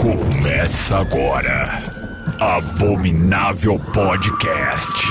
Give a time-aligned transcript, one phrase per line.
[0.00, 1.68] Começa agora.
[2.40, 5.06] Abominável Podcast.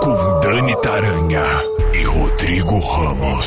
[0.00, 1.44] Com Dani Taranha
[1.92, 3.46] e Rodrigo Ramos.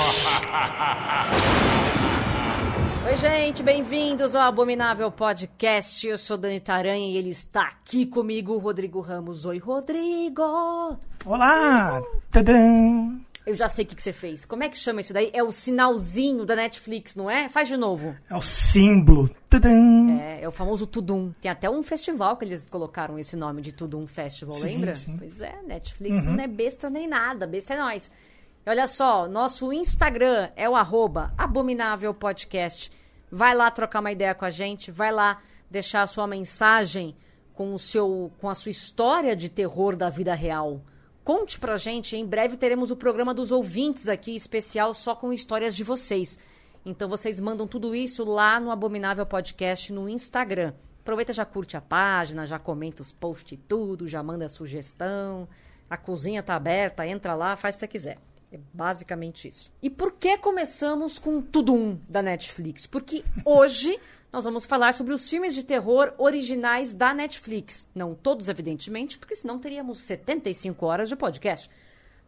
[3.08, 6.08] Oi, gente, bem-vindos ao Abominável Podcast.
[6.08, 9.46] Eu sou Dani Taranha e ele está aqui comigo, Rodrigo Ramos.
[9.46, 10.98] Oi, Rodrigo!
[11.26, 12.02] Olá!
[12.30, 13.25] Tadã!
[13.46, 14.44] Eu já sei o que, que você fez.
[14.44, 15.30] Como é que chama isso daí?
[15.32, 17.48] É o sinalzinho da Netflix, não é?
[17.48, 18.16] Faz de novo.
[18.28, 19.30] É o símbolo.
[19.48, 19.70] Tadã!
[20.20, 21.32] É, é o famoso Tudum.
[21.40, 24.96] Tem até um festival que eles colocaram esse nome de Tudum Festival, Sim, lembra?
[24.96, 25.16] sim.
[25.18, 28.12] Pois é, Netflix não é besta nem nada, besta é nós.
[28.66, 32.92] E olha só, nosso Instagram é o arroba Abominável Podcast.
[33.32, 37.16] Vai lá trocar uma ideia com a gente, vai lá deixar a sua mensagem
[37.54, 40.82] com o seu com a sua história de terror da vida real.
[41.26, 45.76] Conte pra gente, em breve teremos o programa dos ouvintes aqui, especial só com histórias
[45.76, 46.38] de vocês.
[46.86, 50.76] Então vocês mandam tudo isso lá no Abominável Podcast no Instagram.
[51.02, 55.50] Aproveita, já curte a página, já comenta os posts e tudo, já manda sugestão.
[55.90, 58.18] A cozinha tá aberta, entra lá, faz o que você quiser.
[58.56, 59.70] É basicamente isso.
[59.84, 62.88] E por que começamos com tudo um da Netflix?
[62.88, 64.00] Porque hoje
[64.32, 67.86] nós vamos falar sobre os filmes de terror originais da Netflix.
[67.94, 71.70] Não todos, evidentemente, porque senão teríamos 75 horas de podcast.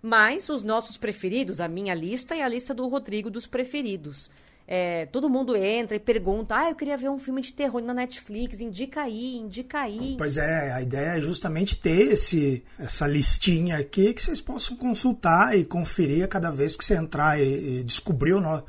[0.02, 4.30] Mas os nossos preferidos, a minha lista e a lista do Rodrigo dos preferidos.
[4.70, 7.94] É, todo mundo entra e pergunta: Ah, eu queria ver um filme de terror na
[7.94, 10.16] Netflix, indica aí, indica aí.
[10.18, 15.58] Pois é, a ideia é justamente ter esse, essa listinha aqui que vocês possam consultar
[15.58, 18.64] e conferir a cada vez que você entrar e, e descobrir o no-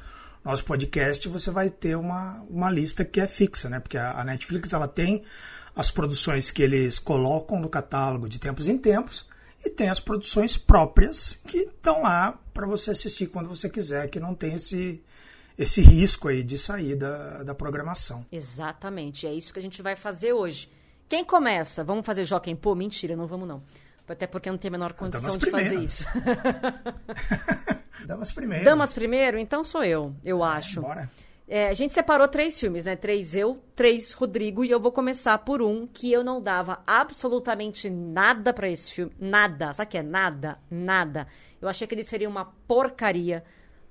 [0.44, 3.80] nosso podcast, você vai ter uma, uma lista que é fixa, né?
[3.80, 5.24] Porque a, a Netflix ela tem
[5.74, 9.26] as produções que eles colocam no catálogo de tempos em tempos
[9.64, 14.20] e tem as produções próprias que estão lá para você assistir quando você quiser, que
[14.20, 15.02] não tem esse,
[15.58, 18.24] esse risco aí de sair da, da programação.
[18.30, 20.70] Exatamente, é isso que a gente vai fazer hoje.
[21.08, 21.82] Quem começa?
[21.82, 22.74] Vamos fazer Joaquim Pô?
[22.74, 23.62] Mentira, não vamos não.
[24.06, 26.04] Até porque não tenho a menor condição Damas de fazer isso.
[28.06, 28.64] Damas primeiro.
[28.64, 29.38] Damas primeiro?
[29.38, 30.80] Então sou eu, eu acho.
[30.80, 31.10] Bora.
[31.50, 32.94] É, a gente separou três filmes, né?
[32.94, 37.88] Três eu, três Rodrigo, e eu vou começar por um que eu não dava absolutamente
[37.88, 39.12] nada pra esse filme.
[39.18, 39.72] Nada.
[39.72, 40.58] Sabe o que é nada?
[40.70, 41.26] Nada.
[41.60, 43.42] Eu achei que ele seria uma porcaria,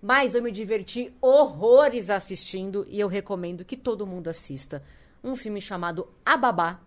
[0.01, 4.83] mas eu me diverti horrores assistindo e eu recomendo que todo mundo assista.
[5.23, 6.79] Um filme chamado A Babá,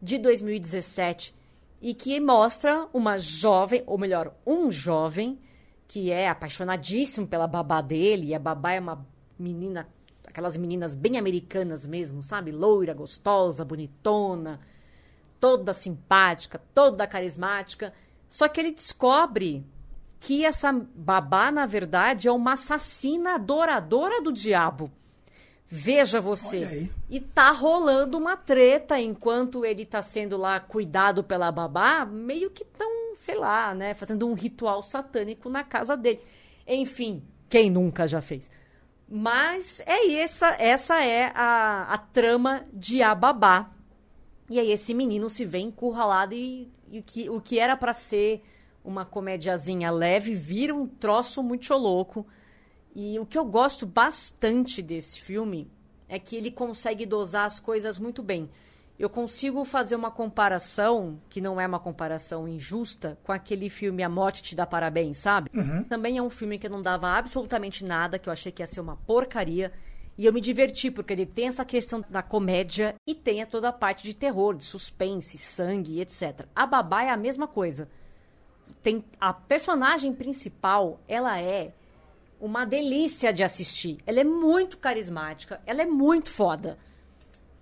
[0.00, 1.34] de 2017,
[1.80, 5.38] e que mostra uma jovem, ou melhor, um jovem,
[5.86, 9.06] que é apaixonadíssimo pela babá dele, e a babá é uma
[9.38, 9.88] menina,
[10.26, 12.50] aquelas meninas bem americanas mesmo, sabe?
[12.50, 14.60] Loira, gostosa, bonitona,
[15.40, 17.92] toda simpática, toda carismática.
[18.28, 19.64] Só que ele descobre
[20.20, 24.90] que essa babá, na verdade, é uma assassina adoradora do diabo.
[25.70, 26.90] Veja você.
[27.10, 32.64] E tá rolando uma treta enquanto ele tá sendo lá cuidado pela babá, meio que
[32.64, 36.20] tão, sei lá, né, fazendo um ritual satânico na casa dele.
[36.66, 38.50] Enfim, quem nunca já fez?
[39.08, 43.70] Mas é essa, essa é a, a trama de A Babá.
[44.50, 47.92] E aí esse menino se vê encurralado e, e o, que, o que era pra
[47.92, 48.42] ser
[48.88, 52.26] uma comediazinha leve vira um troço muito louco.
[52.94, 55.70] E o que eu gosto bastante desse filme
[56.08, 58.48] é que ele consegue dosar as coisas muito bem.
[58.98, 64.08] Eu consigo fazer uma comparação, que não é uma comparação injusta, com aquele filme A
[64.08, 65.50] Morte Te Dá Parabéns, sabe?
[65.84, 68.66] Também é um filme que eu não dava absolutamente nada, que eu achei que ia
[68.66, 69.70] ser uma porcaria.
[70.16, 73.72] E eu me diverti, porque ele tem essa questão da comédia e tem toda a
[73.72, 76.46] parte de terror, de suspense, sangue, etc.
[76.56, 77.88] A Babá é a mesma coisa.
[78.82, 81.72] Tem a personagem principal, ela é
[82.40, 83.98] uma delícia de assistir.
[84.06, 86.78] Ela é muito carismática, ela é muito foda.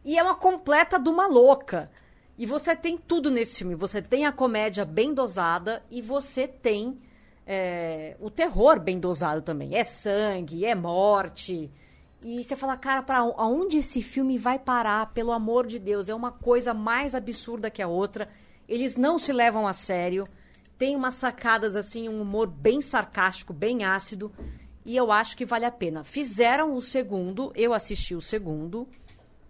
[0.04, 1.90] E é uma completa de uma louca.
[2.38, 3.74] E você tem tudo nesse filme.
[3.74, 7.00] Você tem a comédia bem dosada e você tem
[7.46, 9.74] é, o terror bem dosado também.
[9.74, 11.70] É sangue, é morte.
[12.22, 15.12] E você fala, cara, para aonde esse filme vai parar?
[15.12, 18.28] Pelo amor de Deus, é uma coisa mais absurda que a outra.
[18.68, 20.26] Eles não se levam a sério.
[20.78, 24.32] Tem umas sacadas assim, um humor bem sarcástico, bem ácido.
[24.84, 26.04] E eu acho que vale a pena.
[26.04, 28.86] Fizeram o segundo, eu assisti o segundo.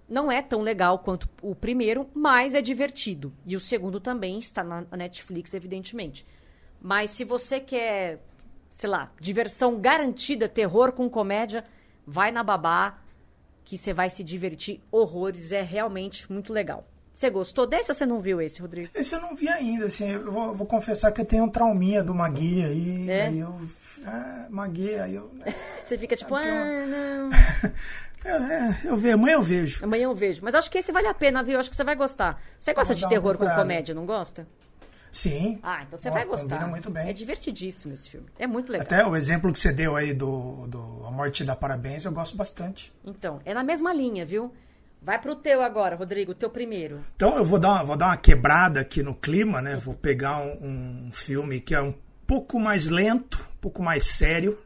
[0.09, 3.33] Não é tão legal quanto o primeiro, mas é divertido.
[3.45, 6.25] E o segundo também está na Netflix, evidentemente.
[6.81, 8.23] Mas se você quer,
[8.71, 11.65] sei lá, diversão garantida, terror com comédia,
[12.07, 13.01] vai na Babá,
[13.65, 15.51] que você vai se divertir horrores.
[15.51, 16.87] É realmente muito legal.
[17.17, 18.91] Você gostou desse ou você não viu esse, Rodrigo?
[18.95, 22.05] Esse eu não vi ainda, assim, eu vou, vou confessar que eu tenho um trauminha
[22.05, 23.23] do Magui aí, É?
[23.29, 23.59] aí eu,
[24.05, 25.31] ah, Magui, aí eu.
[25.83, 27.31] Você fica tipo, tenho- ah, não.
[28.23, 29.85] É, é, eu vejo, amanhã eu vejo.
[29.85, 30.43] Amanhã eu vejo.
[30.43, 31.61] Mas acho que esse vale a pena, viu?
[31.61, 32.43] Acho que você vai gostar.
[32.59, 34.47] Você gosta de terror com comédia, não gosta?
[35.13, 35.61] Sim.
[35.63, 36.67] Ah, então você Ó, vai gostar.
[36.67, 37.09] muito bem.
[37.09, 38.27] É divertidíssimo esse filme.
[38.39, 38.85] É muito legal.
[38.85, 42.37] Até o exemplo que você deu aí do, do A Morte dá Parabéns, eu gosto
[42.37, 42.93] bastante.
[43.05, 44.53] Então, é na mesma linha, viu?
[45.03, 47.05] Vai pro teu agora, Rodrigo, o teu primeiro.
[47.15, 49.77] Então eu vou dar uma, vou dar uma quebrada aqui no clima, né?
[49.77, 51.95] Vou pegar um, um filme que é um
[52.27, 54.59] pouco mais lento, um pouco mais sério.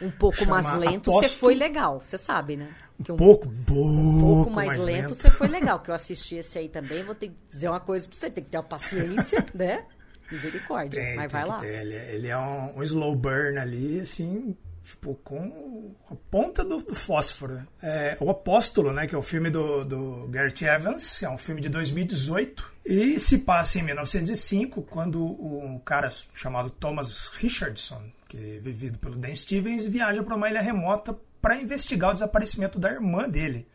[0.00, 2.68] Um pouco mais lento, você foi legal, você sabe, né?
[3.04, 5.14] Que um Pouco, pouco pouco mais, lento, lento.
[5.14, 5.80] você foi legal.
[5.80, 7.02] Que eu assisti esse aí também.
[7.02, 9.84] Vou ter que dizer uma coisa pra você: tem que ter uma paciência, né?
[10.32, 11.00] Misericórdia.
[11.02, 11.58] Tem, Mas tem vai lá.
[11.58, 11.80] ter.
[11.82, 14.56] Ele, é- ele é um, um slow burn ali, assim,
[14.86, 17.66] tipo, com a ponta do, do fósforo.
[17.82, 21.60] É, o Apóstolo, né, que é o filme do, do Garrett Evans, é um filme
[21.60, 28.58] de 2018, e se passa em 1905, quando um cara chamado Thomas Richardson, que é
[28.60, 33.28] vivido pelo Dan Stevens, viaja para uma ilha remota para investigar o desaparecimento da irmã
[33.28, 33.66] dele.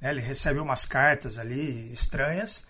[0.00, 0.10] né?
[0.10, 2.66] Ele recebe umas cartas ali estranhas,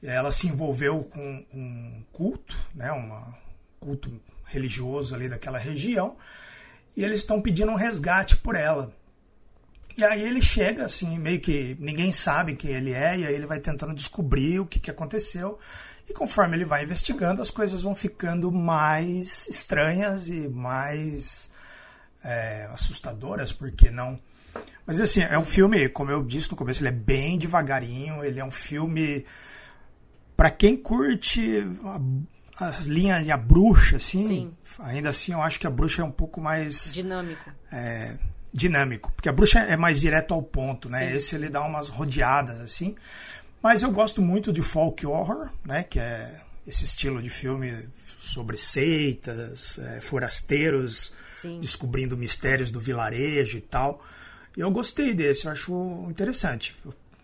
[0.00, 3.34] ela se envolveu com um culto, né, um
[3.80, 6.16] culto religioso ali daquela região,
[6.96, 8.92] e eles estão pedindo um resgate por ela.
[9.96, 13.46] E aí ele chega, assim, meio que ninguém sabe quem ele é, e aí ele
[13.46, 15.58] vai tentando descobrir o que, que aconteceu.
[16.08, 21.50] E conforme ele vai investigando, as coisas vão ficando mais estranhas e mais
[22.24, 24.18] é, assustadoras, por que não?
[24.86, 28.40] Mas assim, é um filme, como eu disse no começo, ele é bem devagarinho, ele
[28.40, 29.24] é um filme
[30.36, 31.64] para quem curte
[32.58, 34.52] as linhas de a bruxa, assim, Sim.
[34.78, 37.50] ainda assim eu acho que a bruxa é um pouco mais Dinâmico.
[37.70, 38.16] é,
[38.52, 41.10] dinâmico, porque a bruxa é mais direto ao ponto, né?
[41.10, 41.16] Sim.
[41.16, 42.94] Esse ele dá umas rodeadas assim.
[43.62, 45.84] Mas eu gosto muito de folk horror, né?
[45.84, 47.88] Que é esse estilo de filme
[48.18, 51.58] sobre seitas, é, forasteiros Sim.
[51.60, 54.04] descobrindo mistérios do vilarejo e tal.
[54.56, 56.76] E eu gostei desse, eu acho interessante.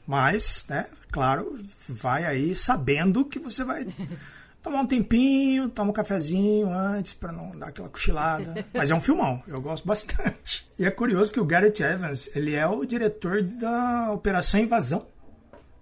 [0.06, 3.86] Mas, né, claro, vai aí sabendo que você vai
[4.62, 8.64] tomar um tempinho, toma um cafezinho antes para não dar aquela cochilada.
[8.74, 10.66] Mas é um filmão, eu gosto bastante.
[10.78, 15.06] E é curioso que o Garrett Evans, ele é o diretor da Operação Invasão,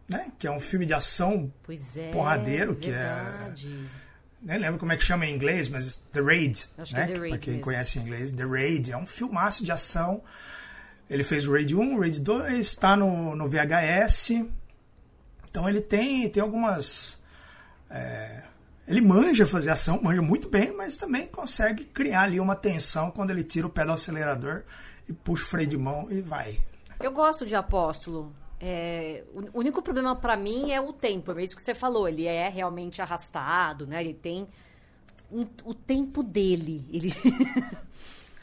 [0.08, 0.30] né?
[0.38, 2.10] Que é um filme de ação, Pois é.
[2.12, 3.88] Porradeiro, que é- verdade.
[4.42, 7.04] nem lembro como é que chama em inglês, mas The Raid, Acho que né?
[7.04, 7.64] é The Pra Raid quem mesmo.
[7.64, 10.22] conhece em inglês, The Raid é um filmaço de ação.
[11.08, 14.44] Ele fez o Raid 1, o Raid 2, está no, no VHS.
[15.48, 17.18] Então ele tem, tem algumas.
[17.90, 18.42] é,
[18.86, 23.30] ele manja fazer ação, manja muito bem, mas também consegue criar ali uma tensão quando
[23.30, 24.62] ele tira o pé do acelerador
[25.08, 26.58] e puxa o freio de mão e vai.
[27.00, 28.32] Eu gosto de Apóstolo.
[28.60, 31.30] É, o único problema pra mim é o tempo.
[31.32, 32.08] É isso que você falou.
[32.08, 34.00] Ele é realmente arrastado, né?
[34.00, 34.46] Ele tem
[35.30, 36.86] um- o tempo dele.
[36.90, 37.12] Ele...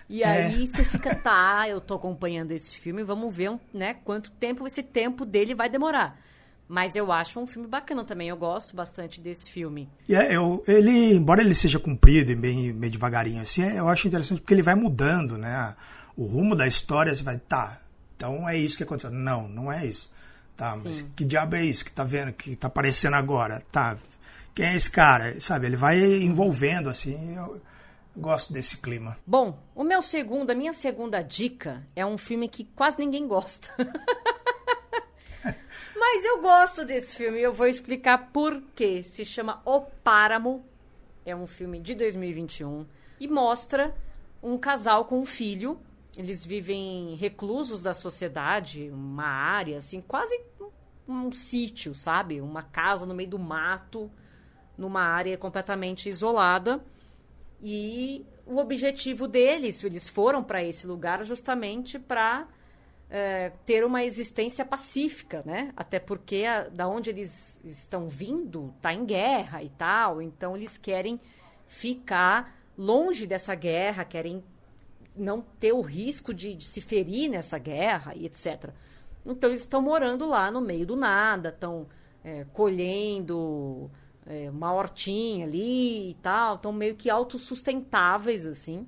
[0.10, 0.28] e É.
[0.46, 4.84] aí você fica, tá, eu tô acompanhando esse filme, vamos ver, né, quanto tempo esse
[4.84, 6.20] tempo dele vai demorar.
[6.68, 8.30] Mas eu acho um filme bacana também.
[8.30, 9.90] Eu gosto bastante desse filme.
[10.08, 14.08] E é, eu, ele, embora ele seja comprido e bem, meio devagarinho assim, eu acho
[14.08, 15.76] interessante porque ele vai mudando, né?
[16.16, 17.82] O rumo da história, você vai, tá,
[18.16, 19.12] então é isso que aconteceu.
[19.12, 20.12] Não, não é isso.
[20.56, 21.12] Tá, mas Sim.
[21.16, 23.64] que diabo é isso que tá vendo, que tá aparecendo agora?
[23.72, 23.98] Tá,
[24.54, 25.40] quem é esse cara?
[25.42, 27.60] Sabe, ele vai envolvendo, assim, eu
[28.16, 29.18] gosto desse clima.
[29.26, 33.72] Bom, o meu segundo, a minha segunda dica é um filme que quase ninguém gosta.
[35.96, 39.04] Mas eu gosto desse filme e eu vou explicar por quê.
[39.04, 40.66] Se chama O Páramo.
[41.26, 42.86] É um filme de 2021
[43.20, 43.96] e mostra
[44.42, 45.80] um casal com um filho.
[46.18, 50.70] Eles vivem reclusos da sociedade, uma área assim, quase um,
[51.08, 52.42] um sítio, sabe?
[52.42, 54.12] Uma casa no meio do mato,
[54.78, 56.84] numa área completamente isolada.
[57.62, 62.48] E o objetivo deles, eles foram para esse lugar justamente para
[63.66, 65.72] ter uma existência pacífica, né?
[65.76, 70.78] Até porque a, da onde eles estão vindo está em guerra e tal, então eles
[70.80, 71.20] querem
[71.68, 74.44] ficar longe dessa guerra, querem
[75.16, 78.72] não ter o risco de, de se ferir nessa guerra e etc.
[79.26, 81.88] Então eles estão morando lá no meio do nada, estão
[82.24, 83.90] é, colhendo
[84.26, 88.88] é, uma hortinha ali e tal, estão meio que autossustentáveis, assim,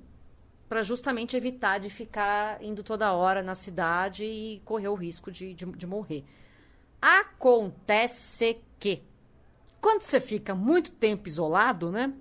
[0.68, 5.54] para justamente evitar de ficar indo toda hora na cidade e correr o risco de,
[5.54, 6.24] de, de morrer.
[7.00, 9.02] Acontece que,
[9.80, 12.12] quando você fica muito tempo isolado, né?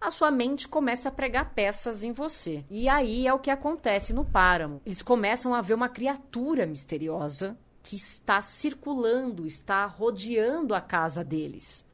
[0.00, 2.64] A sua mente começa a pregar peças em você.
[2.70, 4.80] E aí é o que acontece no páramo.
[4.84, 11.86] Eles começam a ver uma criatura misteriosa que está circulando, está rodeando a casa deles.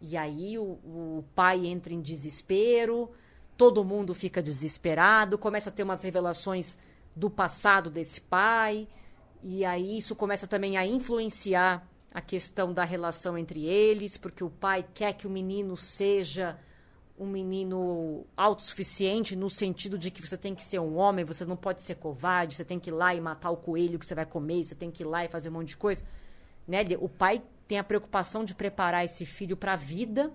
[0.00, 3.10] E aí o, o pai entra em desespero,
[3.56, 6.78] todo mundo fica desesperado, começa a ter umas revelações
[7.14, 8.86] do passado desse pai,
[9.42, 14.50] e aí isso começa também a influenciar a questão da relação entre eles, porque o
[14.50, 16.58] pai quer que o menino seja
[17.18, 21.56] um menino autossuficiente no sentido de que você tem que ser um homem, você não
[21.56, 24.26] pode ser covarde, você tem que ir lá e matar o coelho que você vai
[24.26, 26.04] comer, você tem que ir lá e fazer um monte de coisa.
[26.68, 26.80] Né?
[27.00, 30.32] O pai tem a preocupação de preparar esse filho para a vida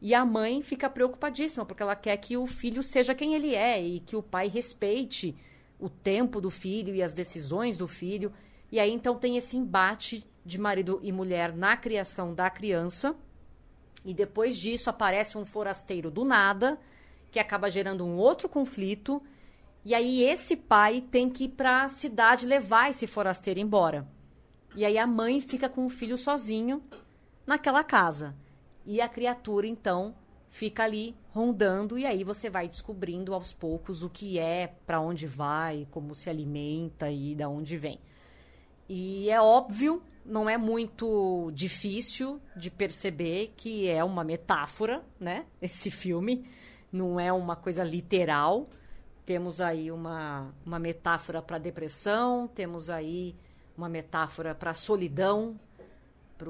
[0.00, 3.82] e a mãe fica preocupadíssima porque ela quer que o filho seja quem ele é
[3.82, 5.34] e que o pai respeite
[5.78, 8.32] o tempo do filho e as decisões do filho.
[8.70, 13.16] E aí então tem esse embate de marido e mulher na criação da criança.
[14.04, 16.78] E depois disso aparece um forasteiro do nada,
[17.30, 19.22] que acaba gerando um outro conflito.
[19.84, 24.06] E aí esse pai tem que ir para a cidade levar esse forasteiro embora.
[24.74, 26.82] E aí a mãe fica com o filho sozinho
[27.46, 28.34] naquela casa.
[28.86, 30.14] E a criatura então
[30.48, 35.26] fica ali rondando e aí você vai descobrindo aos poucos o que é, para onde
[35.26, 38.00] vai, como se alimenta e da onde vem.
[38.88, 45.44] E é óbvio, não é muito difícil de perceber que é uma metáfora, né?
[45.60, 46.48] Esse filme
[46.90, 48.68] não é uma coisa literal.
[49.24, 53.34] Temos aí uma, uma metáfora para depressão, temos aí
[53.76, 55.58] uma metáfora para solidão,
[56.38, 56.48] para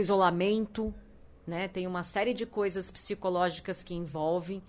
[0.00, 0.94] isolamento,
[1.46, 1.68] né?
[1.68, 4.62] Tem uma série de coisas psicológicas que envolvem,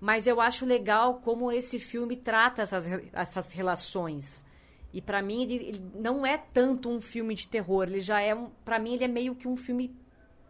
[0.00, 4.44] mas eu acho legal como esse filme trata essas, essas relações.
[4.92, 8.34] E para mim ele, ele, não é tanto um filme de terror, ele já é
[8.34, 9.94] um, para mim ele é meio que um filme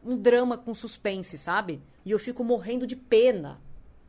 [0.04, 1.80] um drama com suspense, sabe?
[2.04, 3.60] E eu fico morrendo de pena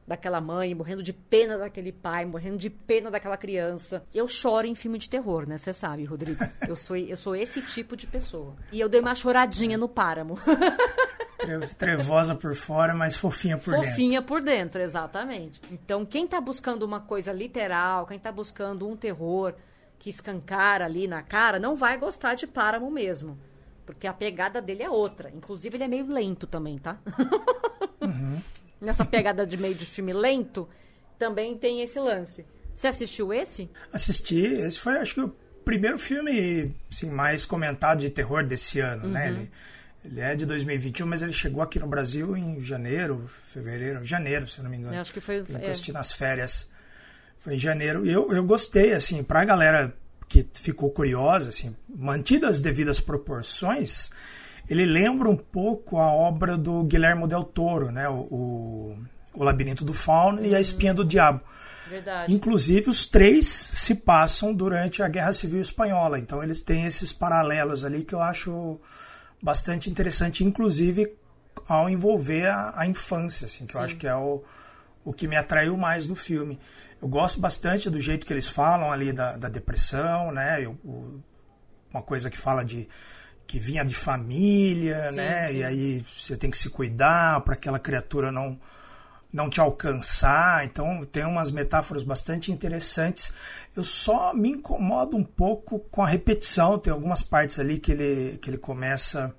[0.07, 4.03] daquela mãe, morrendo de pena daquele pai, morrendo de pena daquela criança.
[4.13, 5.57] Eu choro em filme de terror, né?
[5.57, 6.43] Você sabe, Rodrigo.
[6.67, 8.55] Eu sou, eu sou esse tipo de pessoa.
[8.71, 10.39] E eu dei uma choradinha no páramo.
[11.77, 13.91] Trevosa por fora, mas fofinha por fofinha dentro.
[13.91, 15.61] Fofinha por dentro, exatamente.
[15.71, 19.53] Então, quem tá buscando uma coisa literal, quem tá buscando um terror
[19.99, 23.37] que escancara ali na cara, não vai gostar de Páramo mesmo.
[23.85, 25.29] Porque a pegada dele é outra.
[25.29, 26.97] Inclusive, ele é meio lento também, tá?
[28.01, 28.41] Uhum.
[28.83, 30.67] Nessa pegada de meio de filme lento,
[31.17, 32.45] também tem esse lance.
[32.73, 33.69] Você assistiu esse?
[33.91, 34.45] Assisti.
[34.45, 39.27] Esse foi, acho que, o primeiro filme assim, mais comentado de terror desse ano, né?
[39.27, 39.33] uhum.
[39.33, 39.41] né?
[39.41, 39.51] Ele
[40.05, 44.59] ele é de 2021, mas ele chegou aqui no Brasil em janeiro, fevereiro, janeiro, se
[44.59, 44.95] eu não me engano.
[44.95, 45.39] Eu acho que foi.
[45.39, 45.91] Eu é.
[45.93, 46.69] nas férias.
[47.39, 48.05] Foi em janeiro.
[48.05, 49.95] E eu, eu gostei, assim, pra galera
[50.27, 54.09] que ficou curiosa, assim, mantidas as devidas proporções,
[54.69, 58.07] ele lembra um pouco a obra do Guilherme Del Toro, né?
[58.07, 58.97] O, o,
[59.33, 61.41] o Labirinto do Fauno e a Espinha do Diabo.
[61.87, 62.33] Verdade.
[62.33, 66.17] Inclusive, os três se passam durante a Guerra Civil Espanhola.
[66.17, 68.79] Então, eles têm esses paralelos ali que eu acho
[69.41, 71.13] bastante interessante, inclusive
[71.67, 73.79] ao envolver a, a infância, assim, que Sim.
[73.79, 74.43] eu acho que é o,
[75.03, 76.59] o que me atraiu mais do filme.
[77.01, 80.63] Eu gosto bastante do jeito que eles falam ali da, da depressão, né?
[80.63, 81.21] Eu, o,
[81.93, 82.87] uma coisa que fala de
[83.45, 85.47] que vinha de família, sim, né?
[85.47, 85.57] Sim.
[85.57, 88.59] E aí você tem que se cuidar para aquela criatura não
[89.31, 90.63] não te alcançar.
[90.63, 93.33] Então tem umas metáforas bastante interessantes.
[93.75, 96.77] Eu só me incomodo um pouco com a repetição.
[96.77, 99.33] Tem algumas partes ali que ele, que ele começa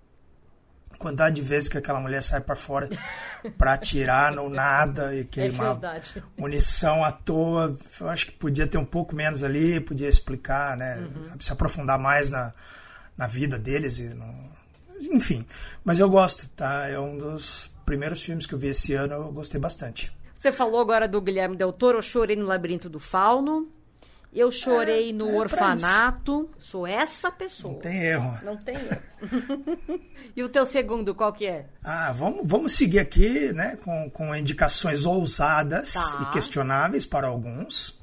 [1.05, 2.89] quantidade de vezes que aquela mulher sai para fora
[3.59, 7.77] para atirar no nada e queimar é munição à toa.
[8.01, 10.97] Eu acho que podia ter um pouco menos ali, podia explicar, né?
[10.97, 11.39] Uhum.
[11.41, 12.55] Se aprofundar mais na,
[13.17, 14.27] na vida deles e no...
[15.13, 15.47] enfim.
[15.85, 16.89] Mas eu gosto, tá?
[16.89, 20.13] É um dos primeiros filmes que eu vi esse ano, eu gostei bastante.
[20.35, 23.69] Você falou agora do Guilherme Del Toro, eu chorei no Labirinto do Fauno.
[24.35, 26.51] Eu chorei é, no é orfanato.
[26.59, 27.73] Sou essa pessoa.
[27.73, 28.39] Não tem erro.
[28.43, 30.01] Não tem erro.
[30.35, 31.67] e o teu segundo, qual que é?
[31.85, 33.79] Ah, vamos, vamos seguir aqui, né?
[33.85, 36.23] Com, com indicações ousadas tá.
[36.23, 38.01] e questionáveis para alguns.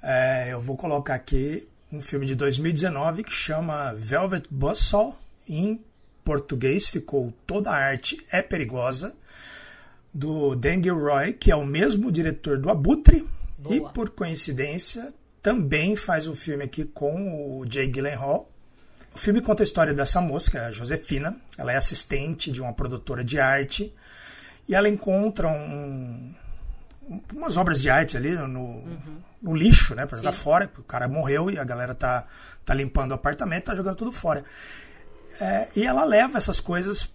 [0.00, 5.16] É, eu vou colocar aqui um filme de 2019 que chama Velvet Buzzsaw.
[5.48, 5.80] Em
[6.24, 9.14] português ficou Toda a Arte é Perigosa.
[10.14, 13.26] Do Dan Gilroy, que é o mesmo diretor do Abutre.
[13.58, 13.74] Boa.
[13.74, 18.50] E por coincidência também faz um filme aqui com o Jay Gyllenhaal.
[19.14, 21.36] O filme conta a história dessa moça, é a Josefina.
[21.58, 23.92] Ela é assistente de uma produtora de arte
[24.68, 26.32] e ela encontra um,
[27.34, 29.18] umas obras de arte ali no, uhum.
[29.42, 30.70] No lixo, né, para jogar fora.
[30.78, 32.26] O cara morreu e a galera tá,
[32.64, 34.44] tá limpando o apartamento, tá jogando tudo fora.
[35.40, 37.12] É, e ela leva essas coisas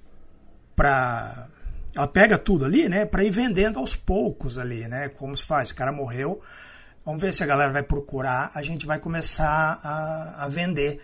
[0.76, 1.48] para
[1.96, 5.10] ela pega tudo ali, né, para ir vendendo aos poucos ali, né?
[5.10, 5.72] Como se faz?
[5.72, 6.44] O cara morreu,
[7.08, 11.00] Vamos ver se a galera vai procurar, a gente vai começar a, a vender.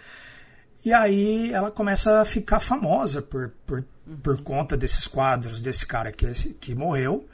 [0.84, 3.86] E aí ela começa a ficar famosa por, por,
[4.22, 7.26] por conta desses quadros desse cara que, que morreu.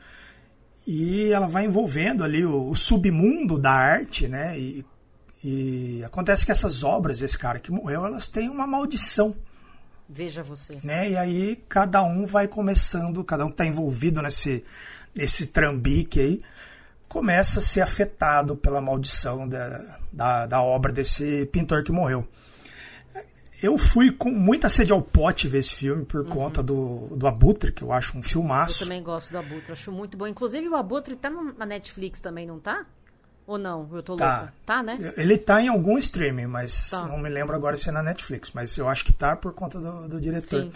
[0.92, 4.60] E ela vai envolvendo ali o, o submundo da arte, né?
[4.60, 4.84] E,
[5.44, 9.36] e acontece que essas obras, esse cara que morreu, elas têm uma maldição.
[10.10, 10.80] Veja você.
[10.84, 11.12] Né?
[11.12, 14.66] E aí cada um vai começando, cada um que está envolvido nesse,
[15.14, 16.42] nesse trambique aí,
[17.08, 22.28] começa a ser afetado pela maldição da, da, da obra desse pintor que morreu.
[23.62, 26.28] Eu fui com muita sede ao pote ver esse filme por uhum.
[26.28, 28.84] conta do, do Abutre, que eu acho um filmaço.
[28.84, 30.26] Eu também gosto do Abutre, acho muito bom.
[30.26, 32.86] Inclusive o Abutre tá na Netflix também, não tá?
[33.46, 33.90] Ou não?
[33.92, 34.38] Eu tô tá.
[34.38, 34.54] louca.
[34.66, 35.14] Tá, né?
[35.18, 37.06] Ele tá em algum streaming, mas tá.
[37.06, 38.52] não me lembro agora se é na Netflix.
[38.54, 40.64] Mas eu acho que tá por conta do, do diretor.
[40.64, 40.72] Sim.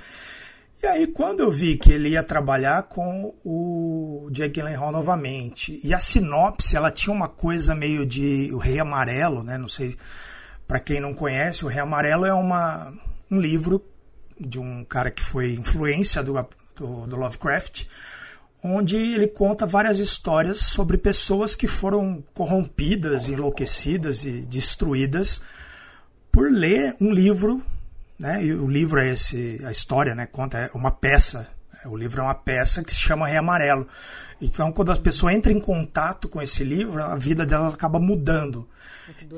[0.82, 5.94] E aí, quando eu vi que ele ia trabalhar com o Jake Gyllenhaal novamente, e
[5.94, 9.58] a sinopse, ela tinha uma coisa meio de O Rei Amarelo, né?
[9.58, 9.96] Não sei
[10.74, 12.92] para quem não conhece, O Rei Amarelo é uma,
[13.30, 13.86] um livro
[14.40, 16.34] de um cara que foi influência do,
[16.76, 17.86] do, do Lovecraft,
[18.64, 25.44] onde ele conta várias histórias sobre pessoas que foram corrompidas, enlouquecidas e destruídas
[26.32, 27.62] por ler um livro,
[28.18, 28.44] né?
[28.44, 30.26] E o livro é esse, a história, né?
[30.26, 31.52] Conta é uma peça.
[31.86, 33.88] O livro é uma peça que se chama Rei Amarelo.
[34.42, 38.68] Então, quando as pessoas entram em contato com esse livro, a vida delas acaba mudando.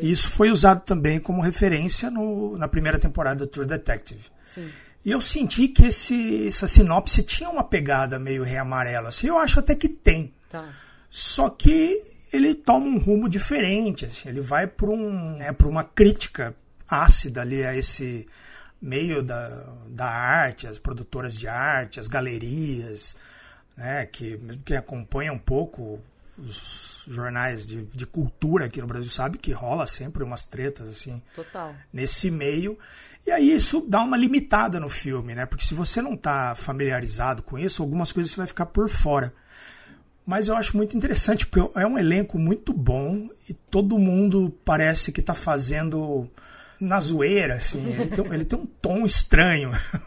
[0.02, 4.26] E isso foi usado também como referência no, na primeira temporada do True Detective.
[4.46, 4.70] Sim.
[5.04, 9.08] E eu senti que esse, essa sinopse tinha uma pegada meio rei amarelo.
[9.08, 10.34] Assim, eu acho até que tem.
[10.50, 10.68] Tá.
[11.10, 14.06] Só que ele toma um rumo diferente.
[14.06, 16.56] Assim, ele vai para um, é, uma crítica
[16.90, 18.28] ácida ali a esse
[18.86, 23.16] meio da, da arte, as produtoras de arte, as galerias,
[23.76, 26.00] né, que quem acompanha um pouco
[26.38, 31.22] os jornais de, de cultura aqui no Brasil sabe que rola sempre umas tretas assim
[31.34, 31.74] Total.
[31.92, 32.78] nesse meio
[33.26, 35.48] e aí isso dá uma limitada no filme, né?
[35.48, 39.34] Porque se você não está familiarizado com isso, algumas coisas você vai ficar por fora.
[40.24, 45.12] Mas eu acho muito interessante, porque é um elenco muito bom e todo mundo parece
[45.12, 46.30] que está fazendo
[46.86, 47.86] na zoeira, assim.
[47.86, 49.72] Ele tem, ele tem um tom estranho.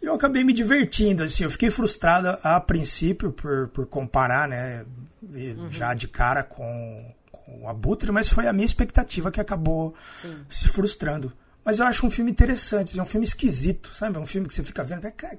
[0.00, 1.44] Eu acabei me divertindo, assim.
[1.44, 4.84] Eu fiquei frustrado a princípio por, por comparar, né?
[5.22, 5.68] Uhum.
[5.68, 10.36] Já de cara com, com o Abutre, mas foi a minha expectativa que acabou Sim.
[10.48, 11.32] se frustrando.
[11.64, 14.16] Mas eu acho um filme interessante, é um filme esquisito, sabe?
[14.16, 15.38] É um filme que você fica vendo, é cara,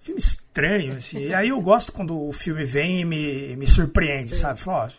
[0.00, 1.18] filme estranho, assim.
[1.18, 4.40] E aí eu gosto quando o filme vem e me, me surpreende, Sim.
[4.40, 4.60] sabe?
[4.60, 4.90] Fala, ó,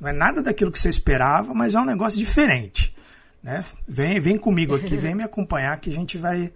[0.00, 2.94] não é nada daquilo que você esperava, mas é um negócio diferente,
[3.46, 3.64] né?
[3.86, 6.52] Vem, vem comigo aqui, vem me acompanhar que a gente vai...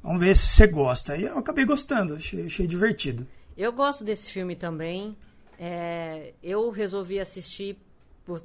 [0.00, 1.16] Vamos ver se você gosta.
[1.16, 3.26] E eu acabei gostando, achei, achei divertido.
[3.56, 5.16] Eu gosto desse filme também.
[5.58, 7.76] É, eu resolvi assistir,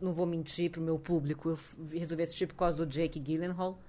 [0.01, 1.59] não vou mentir pro meu público, eu
[1.91, 3.79] resolvi assistir por causa do Jake Gyllenhaal.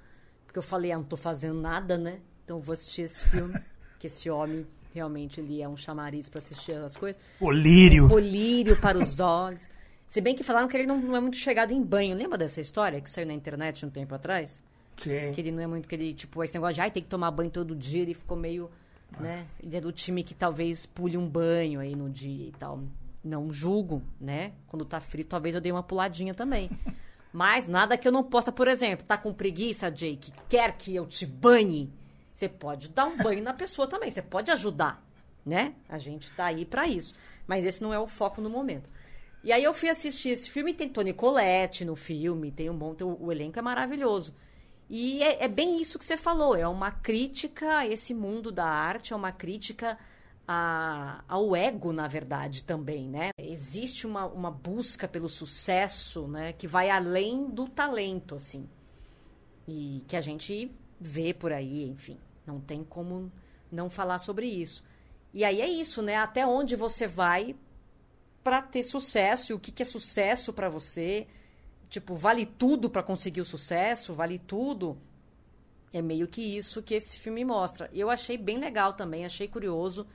[0.44, 2.20] Porque eu falei, ah, não tô fazendo nada, né?
[2.44, 3.58] Então vou assistir esse filme.
[3.98, 7.20] que esse homem realmente ele é um chamariz para assistir as coisas.
[7.38, 8.04] Colírio.
[8.04, 9.68] Um colírio para os olhos.
[10.08, 12.16] Se bem que falaram que ele não, não, é muito chegado em banho.
[12.16, 14.62] Lembra dessa história que saiu na internet um tempo atrás?
[14.96, 15.32] Sim.
[15.34, 17.30] Que ele não é muito que ele, tipo, esse negócio de ai, tem que tomar
[17.30, 18.70] banho todo dia, ele ficou meio,
[19.12, 19.22] ah.
[19.22, 19.46] né?
[19.62, 22.82] Ele é do time que talvez pule um banho aí no dia e tal.
[23.22, 24.52] Não julgo, né?
[24.66, 26.70] Quando tá frio, talvez eu dei uma puladinha também.
[27.30, 31.06] Mas nada que eu não possa, por exemplo, tá com preguiça, Jake, quer que eu
[31.06, 31.92] te banhe?
[32.34, 35.04] Você pode dar um banho na pessoa também, você pode ajudar,
[35.44, 35.74] né?
[35.86, 37.14] A gente tá aí para isso.
[37.46, 38.88] Mas esse não é o foco no momento.
[39.48, 42.94] E aí eu fui assistir esse filme, tem Tony Colette no filme, tem um bom,
[43.00, 44.34] o, o elenco é maravilhoso.
[44.90, 48.66] E é, é, bem isso que você falou, é uma crítica a esse mundo da
[48.66, 49.98] arte, é uma crítica
[50.46, 53.30] a, ao ego, na verdade, também, né?
[53.38, 56.52] Existe uma, uma busca pelo sucesso, né?
[56.52, 58.68] Que vai além do talento, assim.
[59.66, 62.18] E que a gente vê por aí, enfim.
[62.46, 63.32] Não tem como
[63.72, 64.84] não falar sobre isso.
[65.32, 66.16] E aí é isso, né?
[66.16, 67.56] Até onde você vai
[68.42, 71.26] para ter sucesso e o que, que é sucesso para você.
[71.88, 74.14] Tipo, vale tudo para conseguir o sucesso?
[74.14, 74.98] Vale tudo?
[75.92, 77.90] É meio que isso que esse filme mostra.
[77.92, 80.06] Eu achei bem legal também, achei curioso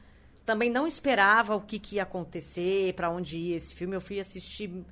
[0.46, 3.96] também não esperava o que, que ia acontecer, para onde ia esse filme.
[3.96, 4.84] Eu fui assistir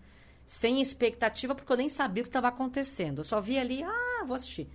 [0.45, 3.19] sem expectativa, porque eu nem sabia o que estava acontecendo.
[3.19, 4.69] Eu só vi ali, ah, vou assistir.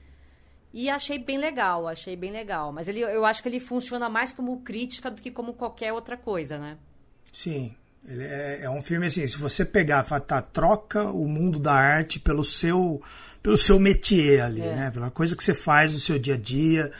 [0.73, 2.73] E achei bem legal, achei bem legal.
[2.73, 6.17] Mas ele, eu acho que ele funciona mais como crítica do que como qualquer outra
[6.17, 6.77] coisa, né?
[7.33, 7.75] Sim.
[8.05, 12.21] Ele é, é um filme assim, se você pegar, tá, troca o mundo da arte
[12.21, 13.03] pelo seu
[13.43, 14.75] pelo seu métier ali, é.
[14.75, 14.91] né?
[14.91, 16.91] Pela coisa que você faz no seu dia a dia,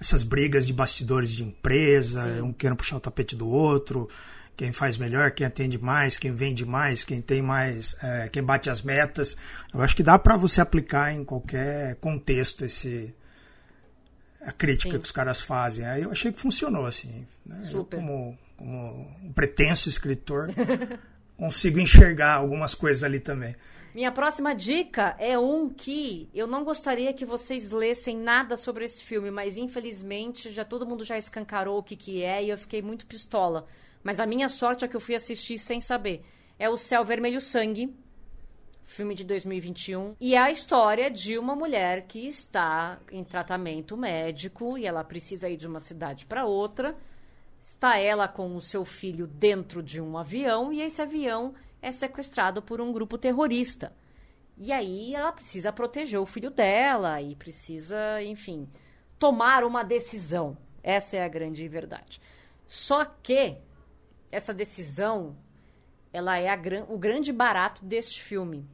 [0.00, 2.42] essas brigas de bastidores de empresa, Sim.
[2.42, 4.08] um querendo puxar o tapete do outro,
[4.56, 8.70] quem faz melhor, quem atende mais, quem vende mais, quem tem mais, é, quem bate
[8.70, 9.36] as metas.
[9.74, 13.14] Eu acho que dá para você aplicar em qualquer contexto esse
[14.40, 14.98] a crítica Sim.
[14.98, 15.84] que os caras fazem.
[15.84, 17.26] Aí eu achei que funcionou assim.
[17.44, 17.58] Né?
[17.72, 20.48] Eu, como, como um pretenso escritor,
[21.36, 23.54] consigo enxergar algumas coisas ali também.
[23.96, 29.02] Minha próxima dica é um que eu não gostaria que vocês lessem nada sobre esse
[29.02, 32.82] filme, mas infelizmente já todo mundo já escancarou o que, que é e eu fiquei
[32.82, 33.66] muito pistola.
[34.02, 36.22] Mas a minha sorte é que eu fui assistir sem saber.
[36.58, 37.94] É o Céu Vermelho Sangue,
[38.84, 44.76] filme de 2021, e é a história de uma mulher que está em tratamento médico
[44.76, 46.94] e ela precisa ir de uma cidade para outra.
[47.66, 51.52] Está ela com o seu filho dentro de um avião e esse avião
[51.82, 53.92] é sequestrado por um grupo terrorista.
[54.56, 58.68] E aí ela precisa proteger o filho dela e precisa, enfim,
[59.18, 60.56] tomar uma decisão.
[60.80, 62.20] Essa é a grande verdade.
[62.68, 63.56] Só que
[64.30, 65.36] essa decisão,
[66.12, 68.64] ela é a, o grande barato deste filme.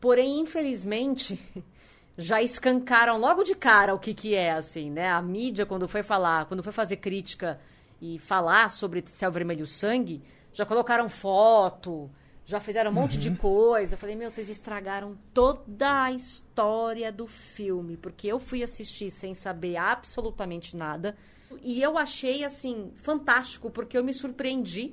[0.00, 1.40] Porém, infelizmente,
[2.16, 5.10] já escancaram logo de cara o que, que é, assim, né?
[5.10, 7.58] A mídia, quando foi falar, quando foi fazer crítica
[8.02, 10.20] e falar sobre Céu Vermelho Sangue,
[10.52, 12.10] já colocaram foto,
[12.44, 13.20] já fizeram um monte uhum.
[13.20, 13.94] de coisa.
[13.94, 19.36] Eu falei, meu, vocês estragaram toda a história do filme, porque eu fui assistir sem
[19.36, 21.16] saber absolutamente nada.
[21.62, 24.92] E eu achei, assim, fantástico, porque eu me surpreendi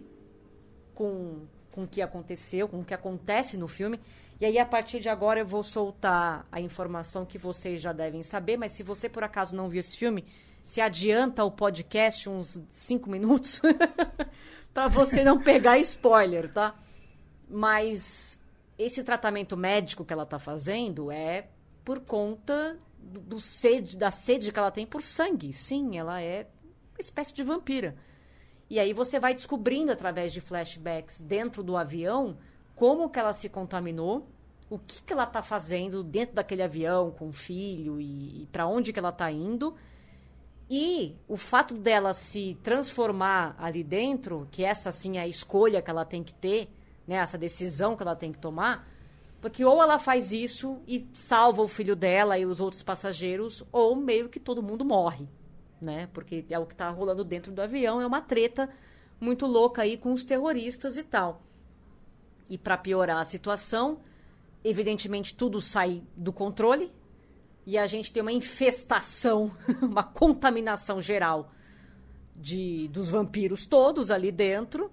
[0.94, 4.00] com, com o que aconteceu, com o que acontece no filme.
[4.40, 8.22] E aí, a partir de agora, eu vou soltar a informação que vocês já devem
[8.22, 10.24] saber, mas se você, por acaso, não viu esse filme,
[10.70, 13.60] se adianta o podcast uns cinco minutos
[14.72, 16.76] para você não pegar spoiler, tá?
[17.50, 18.40] Mas
[18.78, 21.48] esse tratamento médico que ela está fazendo é
[21.84, 25.52] por conta do, sede, da sede que ela tem por sangue.
[25.54, 26.48] Sim, ela é
[26.94, 27.96] uma espécie de vampira.
[28.70, 32.38] E aí você vai descobrindo através de flashbacks dentro do avião
[32.76, 34.30] como que ela se contaminou,
[34.70, 38.68] o que que ela está fazendo dentro daquele avião com o filho e, e para
[38.68, 39.76] onde que ela está indo.
[40.70, 45.90] E o fato dela se transformar ali dentro, que essa sim é a escolha que
[45.90, 46.70] ela tem que ter,
[47.08, 48.88] né, essa decisão que ela tem que tomar,
[49.42, 53.96] porque ou ela faz isso e salva o filho dela e os outros passageiros, ou
[53.96, 55.28] meio que todo mundo morre,
[55.82, 56.08] né?
[56.14, 58.70] Porque é o que está rolando dentro do avião, é uma treta
[59.20, 61.42] muito louca aí com os terroristas e tal.
[62.48, 64.02] E para piorar a situação,
[64.64, 66.92] evidentemente tudo sai do controle
[67.70, 71.52] e a gente tem uma infestação, uma contaminação geral
[72.36, 74.92] de dos vampiros todos ali dentro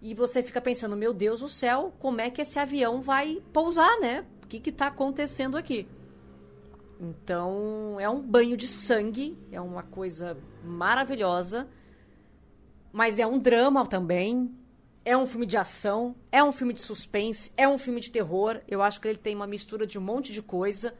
[0.00, 3.98] e você fica pensando, meu Deus do céu, como é que esse avião vai pousar,
[3.98, 4.24] né?
[4.44, 5.88] O que está acontecendo aqui?
[7.00, 11.66] Então, é um banho de sangue, é uma coisa maravilhosa,
[12.92, 14.54] mas é um drama também.
[15.04, 18.60] É um filme de ação, é um filme de suspense, é um filme de terror.
[18.68, 20.94] Eu acho que ele tem uma mistura de um monte de coisa.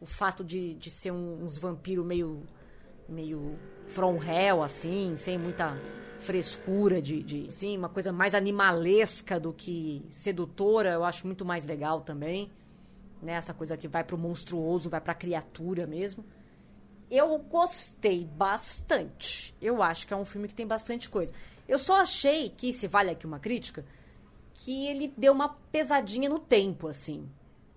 [0.00, 2.42] O fato de, de ser um, uns vampiros meio,
[3.08, 5.76] meio from hell, assim, sem muita
[6.18, 11.64] frescura de, de sim, uma coisa mais animalesca do que sedutora, eu acho muito mais
[11.64, 12.50] legal também.
[13.22, 13.32] Né?
[13.32, 16.24] Essa coisa que vai pro monstruoso, vai pra criatura mesmo.
[17.10, 19.54] Eu gostei bastante.
[19.60, 21.32] Eu acho que é um filme que tem bastante coisa.
[21.68, 23.84] Eu só achei que, se vale aqui uma crítica,
[24.54, 27.28] que ele deu uma pesadinha no tempo, assim.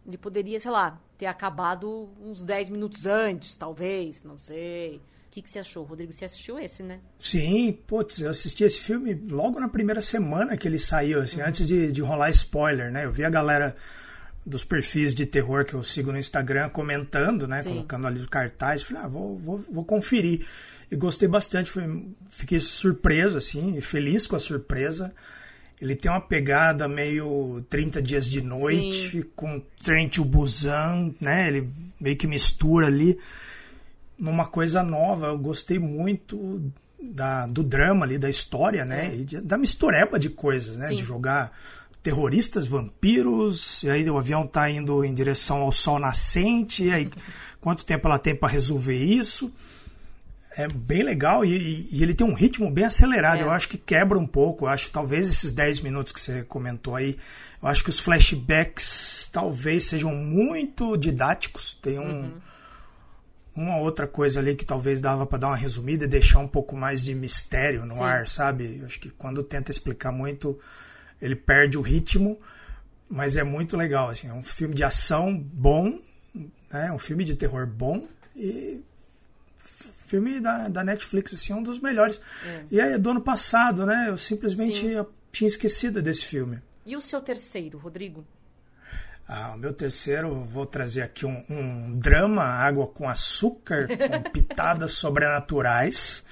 [0.09, 4.97] Ele poderia, sei lá, ter acabado uns 10 minutos antes, talvez, não sei.
[4.97, 6.11] O que, que você achou, Rodrigo?
[6.11, 6.99] Você assistiu esse, né?
[7.19, 11.47] Sim, putz, eu assisti esse filme logo na primeira semana que ele saiu, assim, uhum.
[11.47, 13.05] antes de, de rolar spoiler, né?
[13.05, 13.75] Eu vi a galera
[14.43, 17.61] dos perfis de terror que eu sigo no Instagram comentando, né?
[17.61, 17.69] Sim.
[17.69, 18.81] Colocando ali o cartaz.
[18.81, 20.47] Falei, ah, vou, vou, vou conferir.
[20.91, 25.13] E gostei bastante, fui, fiquei surpreso, assim, feliz com a surpresa.
[25.81, 29.25] Ele tem uma pegada meio 30 dias de noite, Sim.
[29.35, 31.47] com Trent Busan, né?
[31.47, 33.17] Ele meio que mistura ali
[34.17, 35.27] numa coisa nova.
[35.27, 36.61] Eu gostei muito
[37.01, 39.07] da, do drama ali, da história, né?
[39.13, 39.15] É.
[39.15, 40.87] E da mistureba de coisas, né?
[40.87, 40.95] Sim.
[40.95, 41.51] De jogar
[42.03, 47.09] terroristas, vampiros, e aí o avião tá indo em direção ao sol nascente, e aí
[47.59, 49.51] quanto tempo ela tem para resolver isso?
[50.59, 53.39] É bem legal e, e, ele tem um ritmo bem acelerado.
[53.39, 53.43] É.
[53.43, 54.65] Eu acho que quebra um pouco.
[54.65, 57.17] Eu acho talvez esses 10 minutos que você comentou aí,
[57.61, 61.75] eu acho que os flashbacks talvez sejam muito didáticos.
[61.81, 62.23] Tem um.
[62.23, 62.31] Uhum
[63.59, 66.75] uma outra coisa ali que talvez dava para dar uma resumida e deixar um pouco
[66.77, 68.03] mais de mistério no Sim.
[68.03, 68.81] ar, sabe?
[68.85, 70.57] Acho que quando tenta explicar muito,
[71.21, 72.39] ele perde o ritmo,
[73.09, 74.09] mas é muito legal.
[74.09, 75.99] Assim, é um filme de ação bom,
[76.71, 76.91] né?
[76.91, 78.81] um filme de terror bom e
[80.09, 82.19] filme da, da Netflix, assim, um dos melhores.
[82.45, 82.63] É.
[82.71, 84.07] E aí, do ano passado, né?
[84.09, 84.81] Eu simplesmente
[85.31, 86.61] tinha esquecido desse filme.
[86.85, 88.25] E o seu terceiro, Rodrigo?
[89.27, 94.93] Ah, o meu terceiro, vou trazer aqui um, um drama, água com açúcar, com pitadas
[94.93, 96.25] sobrenaturais,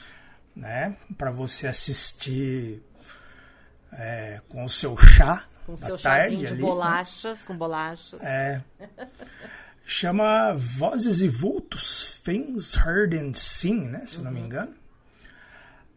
[0.56, 0.98] né?
[1.16, 2.82] Para você assistir
[3.94, 6.68] é, com o seu chá, Com da seu tarde chazinho de ali, né?
[6.68, 8.24] bolachas, com bolachas.
[8.24, 8.64] É.
[9.90, 14.06] Chama Vozes e Vultos, Things Heard and Seen, né?
[14.06, 14.76] Se eu não me engano.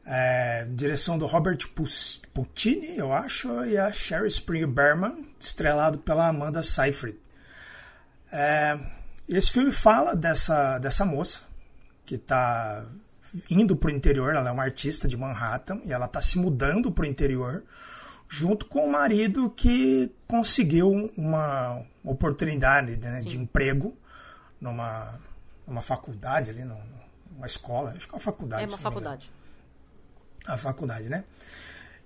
[0.07, 1.59] É, direção do Robert
[2.33, 7.19] Puccini, eu acho, e a Sherry Springer Berman, estrelado pela Amanda Seyfried.
[8.31, 8.79] É,
[9.29, 11.41] esse filme fala dessa, dessa moça
[12.07, 12.87] que está
[13.51, 16.93] indo para o interior, ela é uma artista de Manhattan, e ela está se mudando
[16.93, 17.65] para o interior
[18.29, 23.97] junto com o marido que conseguiu uma oportunidade né, de emprego
[24.61, 25.19] numa,
[25.67, 26.81] numa faculdade ali, num-
[27.31, 28.63] numa escola, acho que é uma faculdade.
[28.65, 29.31] É uma faculdade.
[30.47, 31.25] A faculdade, né?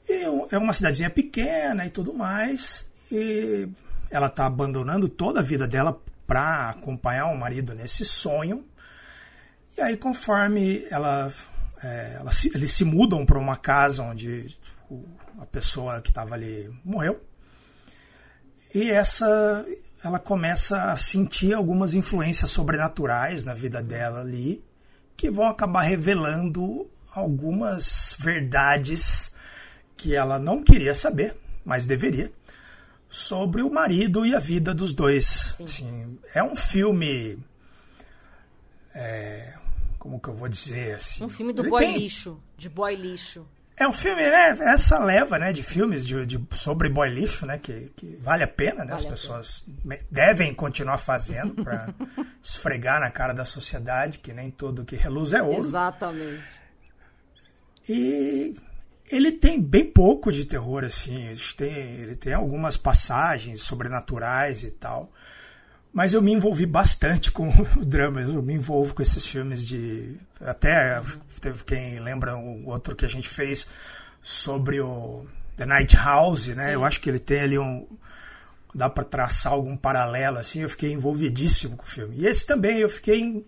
[0.09, 3.69] E é uma cidadezinha pequena e tudo mais, e
[4.11, 8.67] ela está abandonando toda a vida dela para acompanhar o marido nesse sonho.
[9.77, 11.33] E aí, conforme ela,
[11.83, 14.57] é, ela se- eles se mudam para uma casa onde
[15.41, 17.21] a pessoa que estava ali morreu,
[18.75, 19.65] e essa
[20.05, 24.63] ela começa a sentir algumas influências sobrenaturais na vida dela ali,
[25.17, 29.33] que vão acabar revelando algumas verdades
[29.97, 32.31] que ela não queria saber, mas deveria,
[33.09, 35.55] sobre o marido e a vida dos dois.
[35.63, 37.39] Assim, é um filme.
[38.95, 39.55] é,
[39.99, 41.25] como que eu vou dizer assim?
[41.25, 42.39] Um filme do Ele boy tem- lixo.
[42.59, 43.47] De boy lixo.
[43.77, 44.57] É um filme, né?
[44.61, 47.59] Essa leva, né, de filmes de, de- sobre boy lixo, né?
[47.59, 48.93] Que, que vale a pena, né?
[48.95, 49.65] As Vale a pessoas
[50.11, 51.89] devem continuar fazendo para
[52.43, 55.65] esfregar na cara da sociedade que nem tudo que reluz é ouro.
[55.67, 56.45] Exatamente.
[57.89, 58.55] E
[59.11, 61.27] ele tem bem pouco de terror, assim.
[61.27, 65.11] Ele tem, ele tem algumas passagens sobrenaturais e tal.
[65.93, 68.21] Mas eu me envolvi bastante com o drama.
[68.23, 70.17] Eu me envolvo com esses filmes de.
[70.41, 71.01] Até
[71.45, 73.69] teve quem lembra o outro que a gente fez
[74.23, 75.27] sobre o
[75.57, 76.67] The Night House, né?
[76.67, 76.73] Sim.
[76.73, 77.87] Eu acho que ele tem ali um.
[78.75, 80.61] Dá para traçar algum paralelo, assim.
[80.63, 82.17] Eu fiquei envolvidíssimo com o filme.
[82.19, 83.45] E esse também, eu fiquei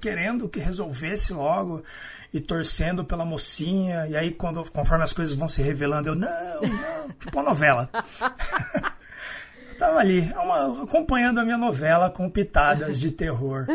[0.00, 1.84] querendo que resolvesse logo
[2.32, 4.06] e torcendo pela mocinha.
[4.08, 6.28] E aí, quando, conforme as coisas vão se revelando, eu, não,
[6.62, 7.88] não, tipo uma novela.
[9.70, 13.66] eu tava ali, é uma- acompanhando a minha novela com pitadas de terror.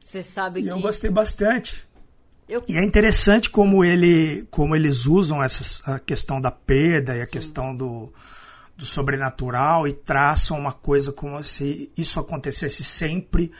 [0.00, 0.68] Você sabe E que.
[0.68, 1.82] eu gostei bastante.
[2.48, 7.22] Eu- E é interessante como, ele, como eles usam essas, a questão da perda e
[7.22, 8.12] a questão do,
[8.76, 13.50] do sobrenatural e traçam uma coisa como se isso acontecesse sempre,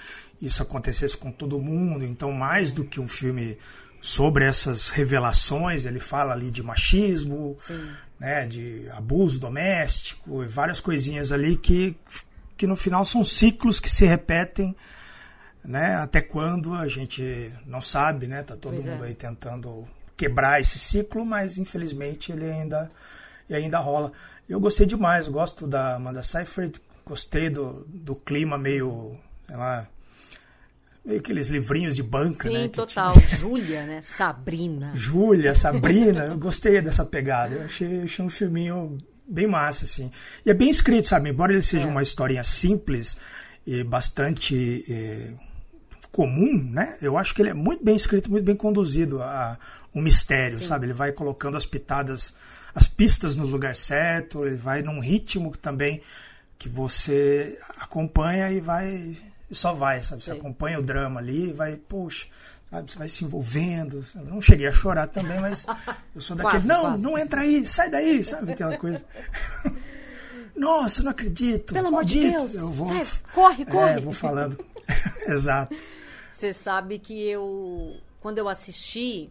[0.41, 2.05] isso acontecesse com todo mundo.
[2.05, 3.57] Então, mais do que um filme
[4.03, 7.89] sobre essas revelações, ele fala ali de machismo, Sim.
[8.21, 11.97] né, de abuso doméstico e várias coisinhas ali que,
[12.55, 14.77] que no final são ciclos que se repetem,
[15.65, 19.09] né, até quando a gente não sabe, né, tá todo Pois mundo é.
[19.09, 22.91] aí tentando quebrar esse ciclo, mas infelizmente ele ainda
[23.49, 24.13] e ainda rola.
[24.49, 29.87] Eu gostei demais, gosto da Amanda Seyfried, gostei do, do clima meio, sei lá,
[31.05, 33.13] meio aqueles livrinhos de banca, Sim, né, que total.
[33.13, 34.01] tinha- Júlia, né?
[34.03, 34.93] Sabrina.
[34.95, 37.55] Júlia, Sabrina, eu gostei dessa pegada.
[37.55, 40.11] Eu achei, achei um filminho bem massa, assim.
[40.45, 41.31] E é bem escrito, sabe?
[41.31, 41.91] Embora ele seja É.
[41.91, 43.17] uma historinha simples
[43.67, 45.33] e bastante eh,
[46.15, 46.97] comum, né?
[47.03, 49.59] Eu acho que ele é muito bem escrito, muito bem conduzido a
[49.93, 50.67] um mistério, Sim.
[50.67, 50.87] sabe?
[50.87, 52.33] Ele vai colocando as pitadas,
[52.73, 56.01] as pistas no lugar certo, ele vai num ritmo que também
[56.57, 59.17] que você acompanha e vai
[59.51, 60.23] e só vai, sabe?
[60.23, 60.39] Você Sei.
[60.39, 62.27] acompanha o drama ali e vai, puxa,
[62.71, 62.93] sabe?
[62.93, 64.05] Você vai se envolvendo.
[64.15, 65.67] Eu não cheguei a chorar também, mas
[66.15, 67.03] eu sou daquele, Quase, não, quase.
[67.03, 68.53] não entra aí, sai daí, sabe?
[68.53, 69.05] Aquela coisa.
[70.57, 71.75] Nossa, não acredito.
[71.75, 72.31] Pelo amor de.
[72.31, 72.55] Deus.
[72.55, 73.93] Eu vou, Sai, corre, corre.
[73.95, 74.65] É, vou falando.
[75.27, 75.75] Exato.
[76.35, 79.31] Você sabe que eu, quando eu assisti,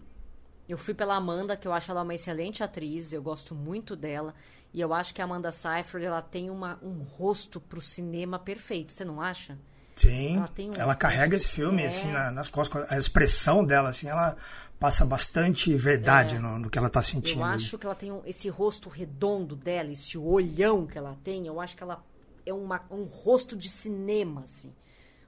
[0.70, 4.34] eu fui pela Amanda, que eu acho ela uma excelente atriz, eu gosto muito dela.
[4.74, 8.94] E eu acho que a Amanda Seyfried, ela tem uma, um rosto pro cinema perfeito,
[8.94, 9.58] você não acha?
[9.98, 11.88] Sim, Ela um ela carrega esse filme é.
[11.88, 14.36] assim na- nas costas, a expressão dela assim, ela
[14.80, 17.42] passa bastante verdade no, no que ela está sentindo.
[17.42, 17.44] É.
[17.44, 21.46] Eu acho que ela tem um- esse rosto redondo dela, esse olhão que ela tem.
[21.48, 22.02] Eu acho que ela
[22.46, 24.74] é uma- um rosto de cinema, assim.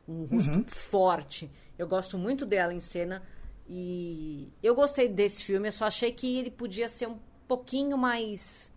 [0.07, 0.63] Um rosto Uhum.
[0.67, 1.49] forte.
[1.77, 3.21] Eu gosto muito dela em cena.
[3.67, 5.67] E eu gostei desse filme.
[5.67, 8.71] Eu só achei que ele podia ser um pouquinho mais.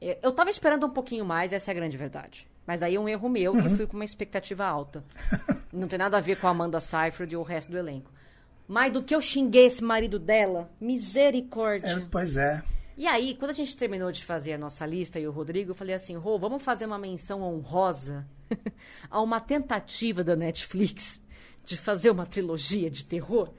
[0.00, 2.48] É, Eu tava esperando um pouquinho mais, essa é a grande verdade.
[2.66, 3.62] Mas aí é um erro meu, Uhum.
[3.62, 5.04] que fui com uma expectativa alta.
[5.72, 8.10] Não tem nada a ver com a Amanda Seyfried e o resto do elenco.
[8.66, 11.88] Mas do que eu xinguei esse marido dela, misericórdia.
[11.88, 12.62] É, pois é.
[12.96, 15.74] E aí, quando a gente terminou de fazer a nossa lista e o Rodrigo, eu
[15.74, 18.26] falei assim, Rô, vamos fazer uma menção honrosa
[19.10, 21.20] a uma tentativa da Netflix
[21.64, 23.52] de fazer uma trilogia de terror?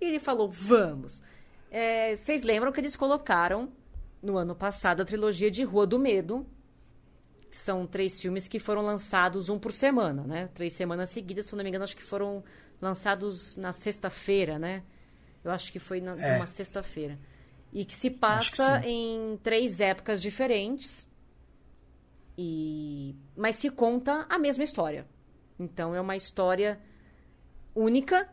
[0.00, 1.22] E ele falou, vamos.
[1.70, 3.72] É, vocês lembram que eles colocaram,
[4.22, 6.46] no ano passado, a trilogia de Rua do Medo,
[7.50, 10.48] são três filmes que foram lançados um por semana, né?
[10.54, 12.44] Três semanas seguidas, se não me engano, acho que foram
[12.80, 14.82] lançados na sexta-feira, né?
[15.42, 16.36] Eu acho que foi na, é.
[16.36, 17.18] uma sexta-feira.
[17.72, 21.08] E que se passa que em três épocas diferentes.
[22.36, 25.06] E mas se conta a mesma história.
[25.58, 26.80] Então é uma história
[27.74, 28.28] única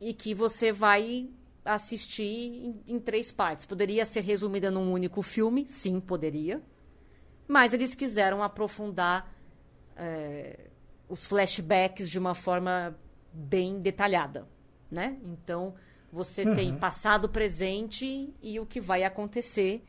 [0.00, 1.30] e que você vai
[1.64, 3.64] assistir em, em, três partes.
[3.64, 6.60] Poderia ser resumida num único filme, sim, poderia.
[7.46, 9.32] Mas eles quiseram aprofundar
[9.96, 10.70] é,
[11.08, 12.98] os flashbacks de uma forma
[13.32, 14.48] bem detalhada,
[14.90, 15.18] né?
[15.24, 15.74] Então
[16.12, 16.54] você uhum.
[16.54, 19.84] tem passado, presente e o que vai acontecer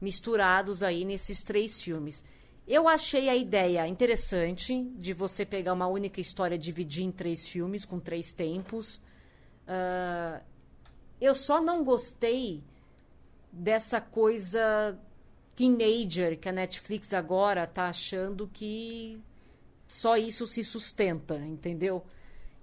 [0.00, 2.24] misturados aí nesses três filmes.
[2.68, 7.86] Eu achei a ideia interessante de você pegar uma única história dividir em três filmes
[7.86, 8.96] com três tempos.
[9.66, 10.38] Uh,
[11.18, 12.62] eu só não gostei
[13.50, 14.98] dessa coisa
[15.56, 19.18] teenager que a Netflix agora tá achando que
[19.88, 22.04] só isso se sustenta, entendeu?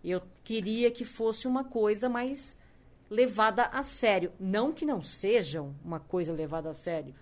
[0.03, 2.55] Eu queria que fosse uma coisa mais
[3.09, 4.31] levada a sério.
[4.39, 7.15] Não que não sejam uma coisa levada a sério,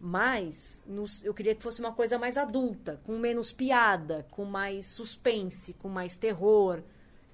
[0.00, 4.86] mas nos, eu queria que fosse uma coisa mais adulta, com menos piada, com mais
[4.86, 6.82] suspense, com mais terror,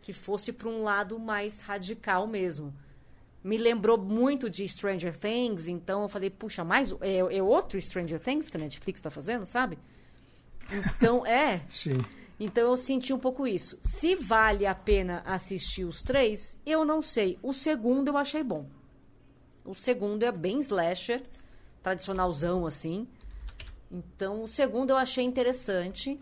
[0.02, 2.74] que fosse para um lado mais radical mesmo
[3.46, 8.18] me lembrou muito de Stranger Things, então eu falei, puxa, mais é, é outro Stranger
[8.18, 9.78] Things que a Netflix está fazendo, sabe?
[10.68, 11.60] Então, é.
[11.70, 11.98] Sim.
[12.40, 13.78] Então eu senti um pouco isso.
[13.80, 17.38] Se vale a pena assistir os três, eu não sei.
[17.40, 18.66] O segundo eu achei bom.
[19.64, 21.22] O segundo é bem slasher,
[21.86, 23.06] tradicionalzão assim.
[23.90, 26.18] Então o segundo eu achei interessante,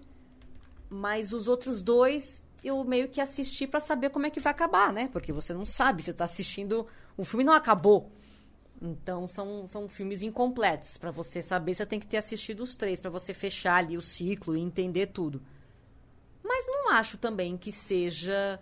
[0.91, 4.93] mas os outros dois eu meio que assisti para saber como é que vai acabar,
[4.93, 5.09] né?
[5.11, 8.11] Porque você não sabe, você está assistindo, o filme não acabou.
[8.81, 10.99] Então são, são filmes incompletos.
[10.99, 14.03] Para você saber, você tem que ter assistido os três para você fechar ali o
[14.03, 15.43] ciclo e entender tudo.
[16.43, 18.61] Mas não acho também que seja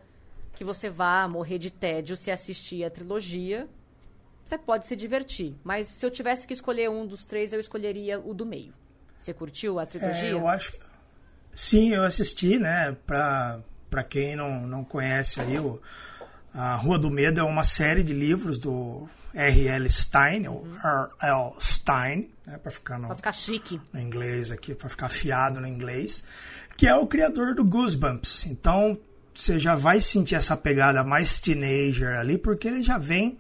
[0.55, 3.69] que você vá morrer de tédio se assistir a trilogia.
[4.45, 8.21] Você pode se divertir, mas se eu tivesse que escolher um dos três, eu escolheria
[8.21, 8.73] o do meio.
[9.19, 10.29] Você curtiu a trilogia?
[10.29, 10.73] É, eu acho.
[11.55, 13.61] Sim, eu assisti, né, para
[13.93, 15.79] para quem não, não conhece aí, o,
[16.55, 19.91] a Rua do Medo é uma série de livros do R.L.
[19.91, 21.53] Stein, ou R.L.
[21.61, 23.79] Stein, né, para ficar no, pra ficar chique.
[23.93, 26.25] no inglês aqui, para ficar afiado no inglês,
[26.75, 28.47] que é o criador do Goosebumps.
[28.47, 28.99] Então,
[29.35, 33.39] você já vai sentir essa pegada mais teenager ali, porque ele já vem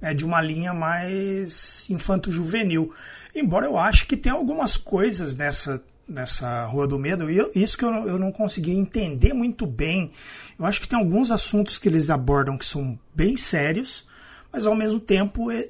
[0.00, 2.92] né, de uma linha mais infanto-juvenil.
[3.34, 7.84] Embora eu acho que tem algumas coisas nessa nessa Rua do Medo, e isso que
[7.84, 10.10] eu eu não consegui entender muito bem.
[10.58, 14.06] Eu acho que tem alguns assuntos que eles abordam que são bem sérios,
[14.50, 15.68] mas ao mesmo tempo é,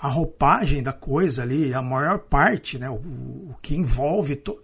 [0.00, 4.60] a roupagem da coisa ali, a maior parte, né, o, o que envolve, to,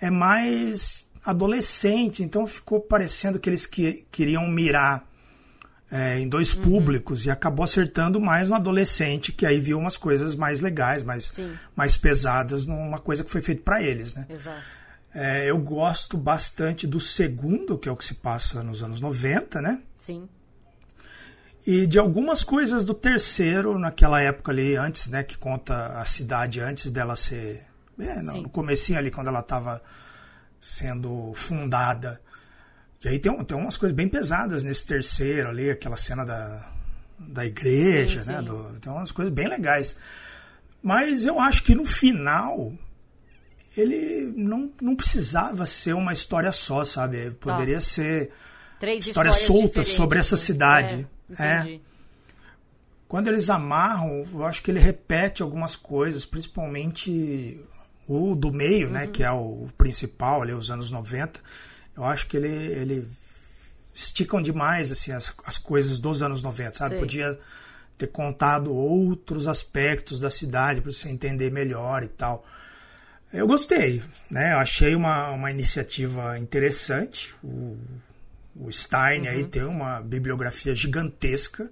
[0.00, 5.09] é mais adolescente, então ficou parecendo que eles que, queriam mirar
[5.90, 6.62] é, em dois uhum.
[6.62, 11.36] públicos e acabou acertando mais no adolescente, que aí viu umas coisas mais legais, mais,
[11.74, 14.26] mais pesadas numa coisa que foi feita para eles, né?
[14.28, 14.62] Exato.
[15.12, 19.60] É, eu gosto bastante do segundo, que é o que se passa nos anos 90,
[19.60, 19.82] né?
[19.96, 20.28] Sim.
[21.66, 25.24] E de algumas coisas do terceiro, naquela época ali, antes, né?
[25.24, 27.64] Que conta a cidade antes dela ser...
[27.98, 29.82] É, no, no comecinho ali, quando ela estava
[30.60, 32.20] sendo fundada.
[33.02, 36.70] E aí tem, tem umas coisas bem pesadas nesse terceiro ali, aquela cena da,
[37.18, 38.38] da igreja, sim, né?
[38.40, 38.44] Sim.
[38.44, 39.96] Do, tem umas coisas bem legais.
[40.82, 42.74] Mas eu acho que no final
[43.74, 47.30] ele não, não precisava ser uma história só, sabe?
[47.30, 47.36] Tá.
[47.40, 48.32] Poderia ser
[48.78, 50.42] Três histórias soltas sobre essa né?
[50.42, 51.06] cidade.
[51.38, 51.80] É, é.
[53.08, 57.64] Quando eles amarram, eu acho que ele repete algumas coisas, principalmente
[58.06, 59.00] o do meio, né?
[59.00, 59.06] uhum.
[59.06, 59.10] né?
[59.10, 61.40] Que é o principal, ali, os anos 90
[62.00, 63.08] eu acho que ele, ele
[63.92, 66.94] esticam demais assim as, as coisas dos anos 90, sabe?
[66.94, 67.00] Sim.
[67.00, 67.38] Podia
[67.98, 72.46] ter contado outros aspectos da cidade para você entender melhor e tal.
[73.30, 74.54] Eu gostei, né?
[74.54, 77.34] Eu achei uma, uma iniciativa interessante.
[77.44, 77.76] O,
[78.56, 79.28] o Stein uhum.
[79.28, 81.70] aí tem uma bibliografia gigantesca.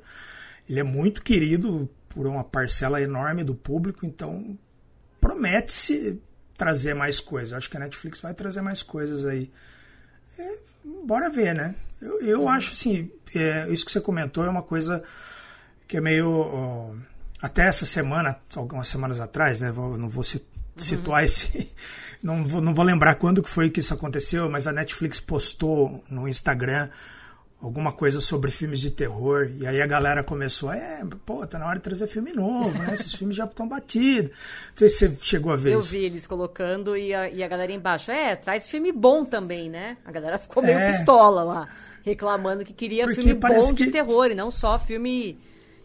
[0.68, 4.58] Ele é muito querido por uma parcela enorme do público, então
[5.20, 6.20] promete-se
[6.56, 7.54] trazer mais coisas.
[7.54, 9.50] Acho que a Netflix vai trazer mais coisas aí
[10.38, 10.58] é,
[11.04, 11.74] bora ver, né?
[12.00, 12.48] Eu, eu uhum.
[12.48, 15.02] acho assim, é, isso que você comentou é uma coisa
[15.86, 16.30] que é meio.
[16.30, 16.94] Ó,
[17.40, 19.70] até essa semana, algumas semanas atrás, né?
[19.70, 20.40] Vou, não vou uhum.
[20.76, 21.24] situar uhum.
[21.24, 21.72] esse.
[22.20, 26.04] Não vou, não vou lembrar quando que foi que isso aconteceu, mas a Netflix postou
[26.10, 26.88] no Instagram
[27.60, 29.50] alguma coisa sobre filmes de terror.
[29.58, 32.94] E aí a galera começou, é, pô, tá na hora de trazer filme novo, né?
[32.94, 34.30] Esses filmes já estão batidos.
[34.30, 35.88] Não sei se você chegou a ver Eu isso.
[35.90, 39.96] vi eles colocando e a, e a galera embaixo, é, traz filme bom também, né?
[40.06, 40.86] A galera ficou meio É.
[40.86, 41.68] pistola lá,
[42.04, 45.36] reclamando que queria Porque filme bom de que- terror e não só filme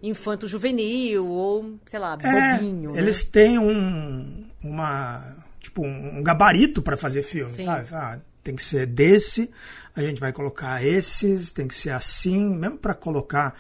[0.01, 2.99] infanto-juvenil ou, sei lá, É, bobinho, né?
[2.99, 7.65] eles têm um, uma, tipo, um gabarito para fazer filme, Sim.
[7.65, 7.87] sabe?
[7.91, 9.49] Ah, tem que ser desse,
[9.95, 13.55] a gente vai colocar esses, tem que ser assim, mesmo para colocar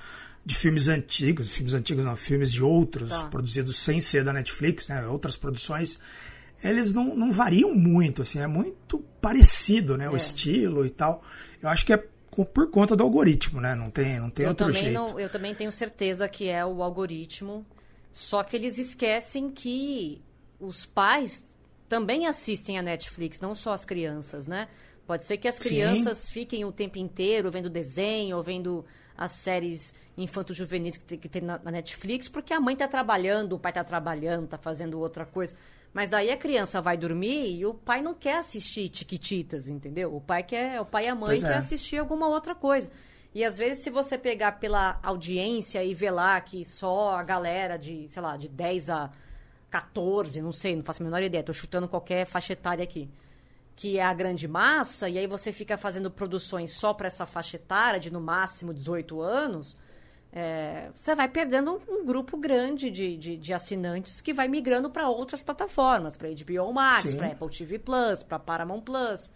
[0.45, 3.25] de filmes antigos, filmes antigos não, filmes de outros, Tá.
[3.25, 5.99] produzidos sem ser da Netflix, né, outras produções,
[6.63, 10.17] eles não, não variam muito, assim, é muito parecido, né, o É.
[10.17, 11.21] estilo e tal.
[11.61, 11.97] Eu acho que é
[12.53, 14.91] por conta do algoritmo, né, não tem, não tem eu outro jeito.
[14.93, 17.65] não, eu também tenho certeza que é o algoritmo.
[18.11, 20.21] Só que eles esquecem que
[20.59, 21.45] os pais
[21.87, 24.67] também assistem a Netflix, não só as crianças, né?
[25.05, 25.61] Pode ser que as Sim.
[25.61, 28.85] crianças fiquem o tempo inteiro vendo desenho ou vendo
[29.17, 33.53] as séries infanto-juvenis que tem, que tem na, na Netflix, porque a mãe tá trabalhando,
[33.53, 35.55] o pai tá trabalhando, tá fazendo outra coisa.
[35.93, 40.15] Mas daí a criança vai dormir e o pai não quer assistir Tiquititas, entendeu?
[40.15, 41.49] O pai quer, o pai e a mãe Pois é.
[41.49, 42.89] quer assistir alguma outra coisa.
[43.35, 47.77] E às vezes, se você pegar pela audiência e ver lá que só a galera
[47.77, 49.11] de, sei lá, de 10 a
[49.69, 53.09] 14, não sei, não faço a menor ideia, tô chutando qualquer faixa etária aqui,
[53.75, 57.55] que é a grande massa, e aí você fica fazendo produções só para essa faixa
[57.57, 59.75] etária, de no máximo 18 anos,
[60.31, 64.89] é, você vai perdendo um, um grupo grande de, de, de assinantes que vai migrando
[64.89, 69.29] para outras plataformas, para HBO Max, para Apple TV Plus, para Paramount Plus.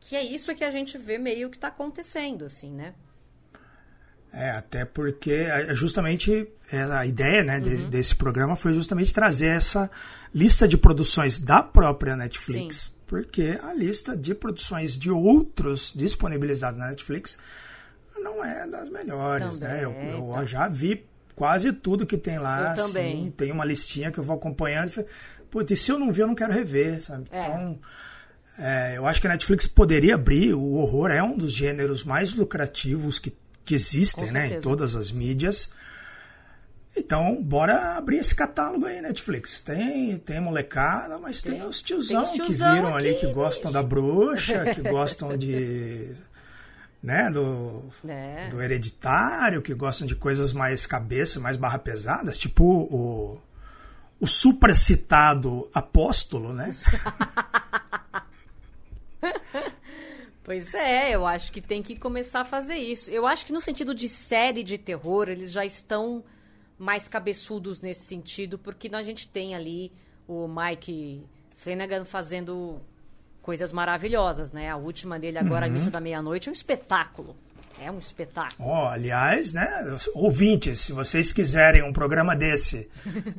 [0.00, 2.94] Que é isso que a gente vê meio que está acontecendo, assim, né?
[4.32, 7.90] É, até porque é, justamente é, a ideia né, Uhum.
[7.90, 9.90] desse programa foi justamente trazer essa
[10.34, 12.92] lista de produções da própria Netflix.
[13.08, 17.38] Porque a lista de produções de outros disponibilizados na Netflix
[18.20, 19.58] não é das melhores.
[19.58, 19.84] Também, né?
[19.84, 20.44] Eu, eu tá.
[20.44, 22.76] já vi quase tudo que tem lá.
[22.76, 23.22] Eu também.
[23.22, 24.92] assim, tem uma listinha que eu vou acompanhando.
[25.00, 25.06] e
[25.50, 27.24] Putz, e se eu não vi, eu não quero rever, sabe?
[27.30, 27.40] É.
[27.40, 27.78] Então,
[28.58, 30.52] é, eu acho que a Netflix poderia abrir.
[30.52, 33.34] O horror é um dos gêneros mais lucrativos que,
[33.64, 34.48] que existem, né?
[34.48, 35.70] Em todas as mídias.
[36.96, 39.60] Então, bora abrir esse catálogo aí, Netflix.
[39.60, 43.32] Tem, tem molecada, mas tem, os tiozão, tem os tiozão que viram ali, aqui, que
[43.32, 46.14] gostam da bruxa, que gostam de.
[47.02, 48.48] né, do, É.
[48.48, 53.40] do hereditário, que gostam de coisas mais cabeça, mais barra pesadas, tipo o,
[54.18, 56.74] o supracitado apóstolo, né?
[60.44, 63.10] Pois é, eu acho que tem que começar a fazer isso.
[63.10, 66.24] Eu acho que no sentido de série de terror, eles já estão
[66.78, 69.92] mais cabeçudos nesse sentido, porque a gente tem ali
[70.26, 71.24] o Mike
[71.56, 72.80] Flanagan fazendo
[73.42, 74.70] coisas maravilhosas, né?
[74.70, 75.72] A última dele agora, Uhum.
[75.72, 77.34] a Missa da Meia-Noite, é um espetáculo.
[77.80, 78.68] É um espetáculo.
[78.68, 79.68] Ó, aliás, né,
[80.12, 82.90] ouvintes, se vocês quiserem um programa desse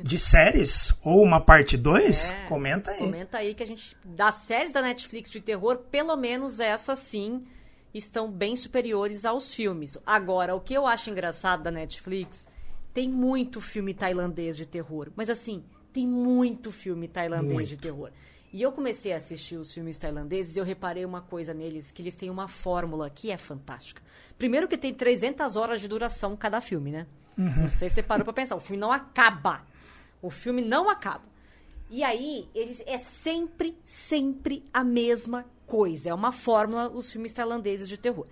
[0.02, 2.98] de séries ou uma parte 2, É, comenta aí.
[2.98, 3.94] Comenta aí que a gente.
[4.02, 7.44] Das séries da Netflix de terror, pelo menos essas sim
[7.92, 9.98] estão bem superiores aos filmes.
[10.06, 12.48] Agora, o que eu acho engraçado da Netflix,
[12.92, 15.10] tem muito filme tailandês de terror.
[15.16, 15.62] Mas assim,
[15.92, 17.68] tem muito filme tailandês Muito.
[17.68, 18.10] de terror.
[18.52, 22.02] E eu comecei a assistir os filmes tailandeses e eu reparei uma coisa neles, que
[22.02, 24.02] eles têm uma fórmula que é fantástica.
[24.36, 27.06] Primeiro que tem 300 horas de duração cada filme, né?
[27.36, 28.56] Não sei se você parou pra pensar.
[28.56, 29.64] O filme não acaba.
[30.20, 31.22] O filme não acaba.
[31.88, 36.10] E aí, eles é sempre, sempre a mesma coisa.
[36.10, 38.26] É uma fórmula os filmes tailandeses de terror.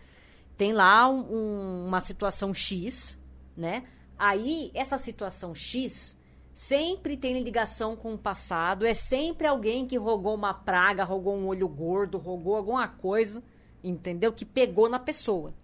[0.57, 3.17] Tem lá um- um- uma situação X,
[3.57, 3.85] né?
[4.19, 6.17] Aí, essa situação X
[6.53, 8.85] sempre tem ligação com o passado.
[8.85, 13.43] É sempre alguém que rogou uma praga, rogou um olho gordo, rogou alguma coisa,
[13.83, 14.33] entendeu?
[14.33, 15.55] Que pegou na pessoa.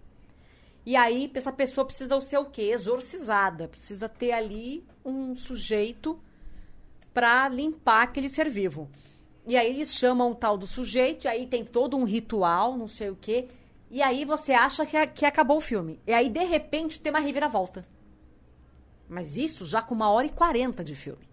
[0.85, 2.63] E aí, essa pessoa precisa ser o quê?
[2.63, 3.67] Exorcizada.
[3.67, 6.17] Precisa ter ali um sujeito
[7.13, 8.89] para limpar aquele ser vivo.
[9.47, 12.87] E aí eles chamam o tal do sujeito, e aí tem todo um ritual, não
[12.87, 13.47] sei o quê.
[13.91, 15.99] E aí você acha que, que acabou o filme.
[16.07, 17.81] E aí, de repente, tem uma reviravolta.
[19.07, 21.27] Mas isso já com uma hora e quarenta de filme.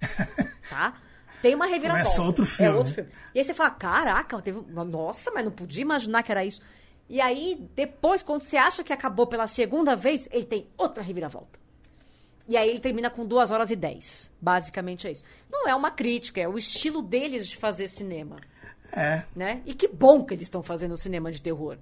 [0.68, 1.00] Tá?
[1.40, 2.04] Tem uma reviravolta.
[2.04, 2.76] Começa outro É filme.
[2.76, 3.10] outro filme.
[3.34, 4.60] E aí você fala, caraca, teve...
[4.70, 6.60] nossa, mas não podia imaginar que era isso.
[7.08, 11.58] E aí, depois, quando você acha que acabou pela segunda vez, ele tem outra reviravolta.
[12.46, 14.30] E aí ele termina com 2 horas e 10.
[14.40, 15.24] Basicamente é isso.
[15.50, 18.36] Não é uma crítica, é o estilo deles de fazer cinema.
[18.92, 19.24] É.
[19.34, 19.62] Né?
[19.64, 21.78] E que bom que eles estão fazendo cinema de terror.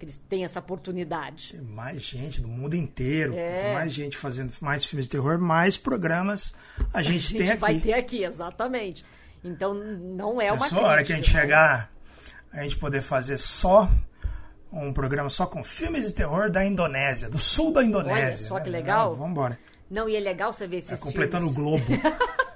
[0.00, 1.52] Que eles têm essa oportunidade.
[1.52, 3.60] Tem mais gente do mundo inteiro, É.
[3.64, 6.54] tem mais gente fazendo mais filmes de terror, mais programas
[6.92, 7.60] a gente, A gente tem aqui.
[7.60, 9.04] vai ter aqui, exatamente.
[9.44, 11.92] Então não é uma É só a hora que a gente crítica, mas- chegar,
[12.50, 13.90] a gente poder fazer só
[14.72, 18.24] um programa só com filmes de terror da Indonésia, do sul da Indonésia.
[18.24, 18.78] Olha só que né?
[18.78, 19.12] legal.
[19.12, 19.58] Ah, vamos embora.
[19.90, 21.82] Não, e é legal você ver É, esses completando filmes.
[21.82, 21.84] o globo.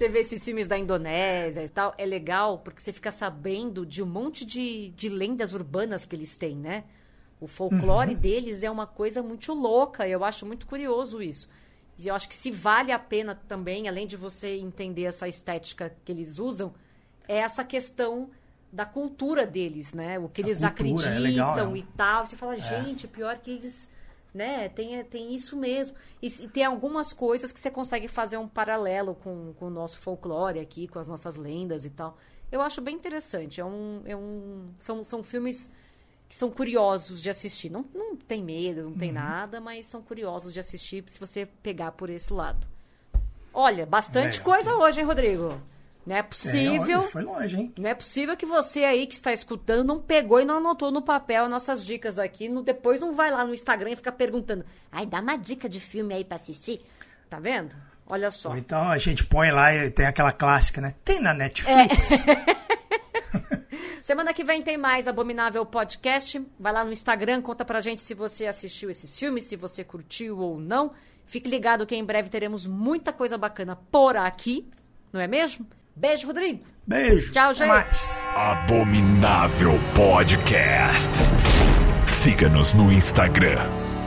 [0.00, 4.02] Você vê esses filmes da Indonésia e tal, é legal porque você fica sabendo de
[4.02, 6.84] um monte de, de lendas urbanas que eles têm, né?
[7.38, 11.50] O folclore deles é uma coisa muito louca, eu acho muito curioso isso.
[11.98, 15.94] E eu acho que se vale a pena também, além de você entender essa estética
[16.02, 16.72] que eles usam,
[17.28, 18.30] é essa questão
[18.72, 20.18] da cultura deles, né?
[20.18, 22.26] O que eles cultura, acreditam é legal, é um- e tal.
[22.26, 23.90] Você fala, gente, pior que eles,
[24.32, 24.68] né?
[24.68, 25.96] Tem, tem isso mesmo.
[26.22, 29.98] E, e tem algumas coisas que você consegue fazer um paralelo com, com o nosso
[29.98, 32.16] folclore aqui, com as nossas lendas e tal.
[32.50, 33.60] Eu acho bem interessante.
[33.60, 35.70] É um, é um, são, são filmes
[36.28, 37.70] que são curiosos de assistir.
[37.70, 38.98] Não, não tem medo, não Uhum.
[38.98, 42.66] tem nada, mas são curiosos de assistir se você pegar por esse lado.
[43.52, 44.44] Olha, bastante Legal.
[44.44, 45.60] coisa hoje, hein, Rodrigo?
[46.06, 47.00] Não é É, possível.
[47.00, 47.72] olha, foi longe, hein?
[47.78, 51.02] Não é possível que você aí que está escutando não pegou e não anotou no
[51.02, 52.48] papel as nossas dicas aqui.
[52.48, 54.64] No, depois não vai lá no Instagram e fica perguntando.
[54.90, 56.80] Ai, dá uma dica de filme aí pra assistir.
[57.28, 57.76] Tá vendo?
[58.06, 58.50] Olha só.
[58.50, 60.94] Ou então a gente põe lá e tem aquela clássica, né?
[61.04, 62.10] Tem na Netflix.
[64.00, 66.44] Semana que vem tem mais Abominável Podcast.
[66.58, 70.38] Vai lá no Instagram, conta pra gente se você assistiu esses filmes, se você curtiu
[70.38, 70.92] ou não.
[71.24, 74.68] Fique ligado que em breve teremos muita coisa bacana por aqui,
[75.12, 75.64] não é mesmo?
[76.00, 76.64] Beijo, Rodrigo.
[76.86, 77.30] Beijo.
[77.30, 77.68] Tchau, gente.
[77.68, 78.22] mais.
[78.34, 81.10] Abominável Podcast.
[82.22, 83.58] Siga-nos no Instagram,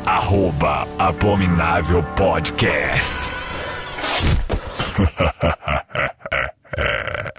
[0.03, 3.29] arroba Abominável Podcast.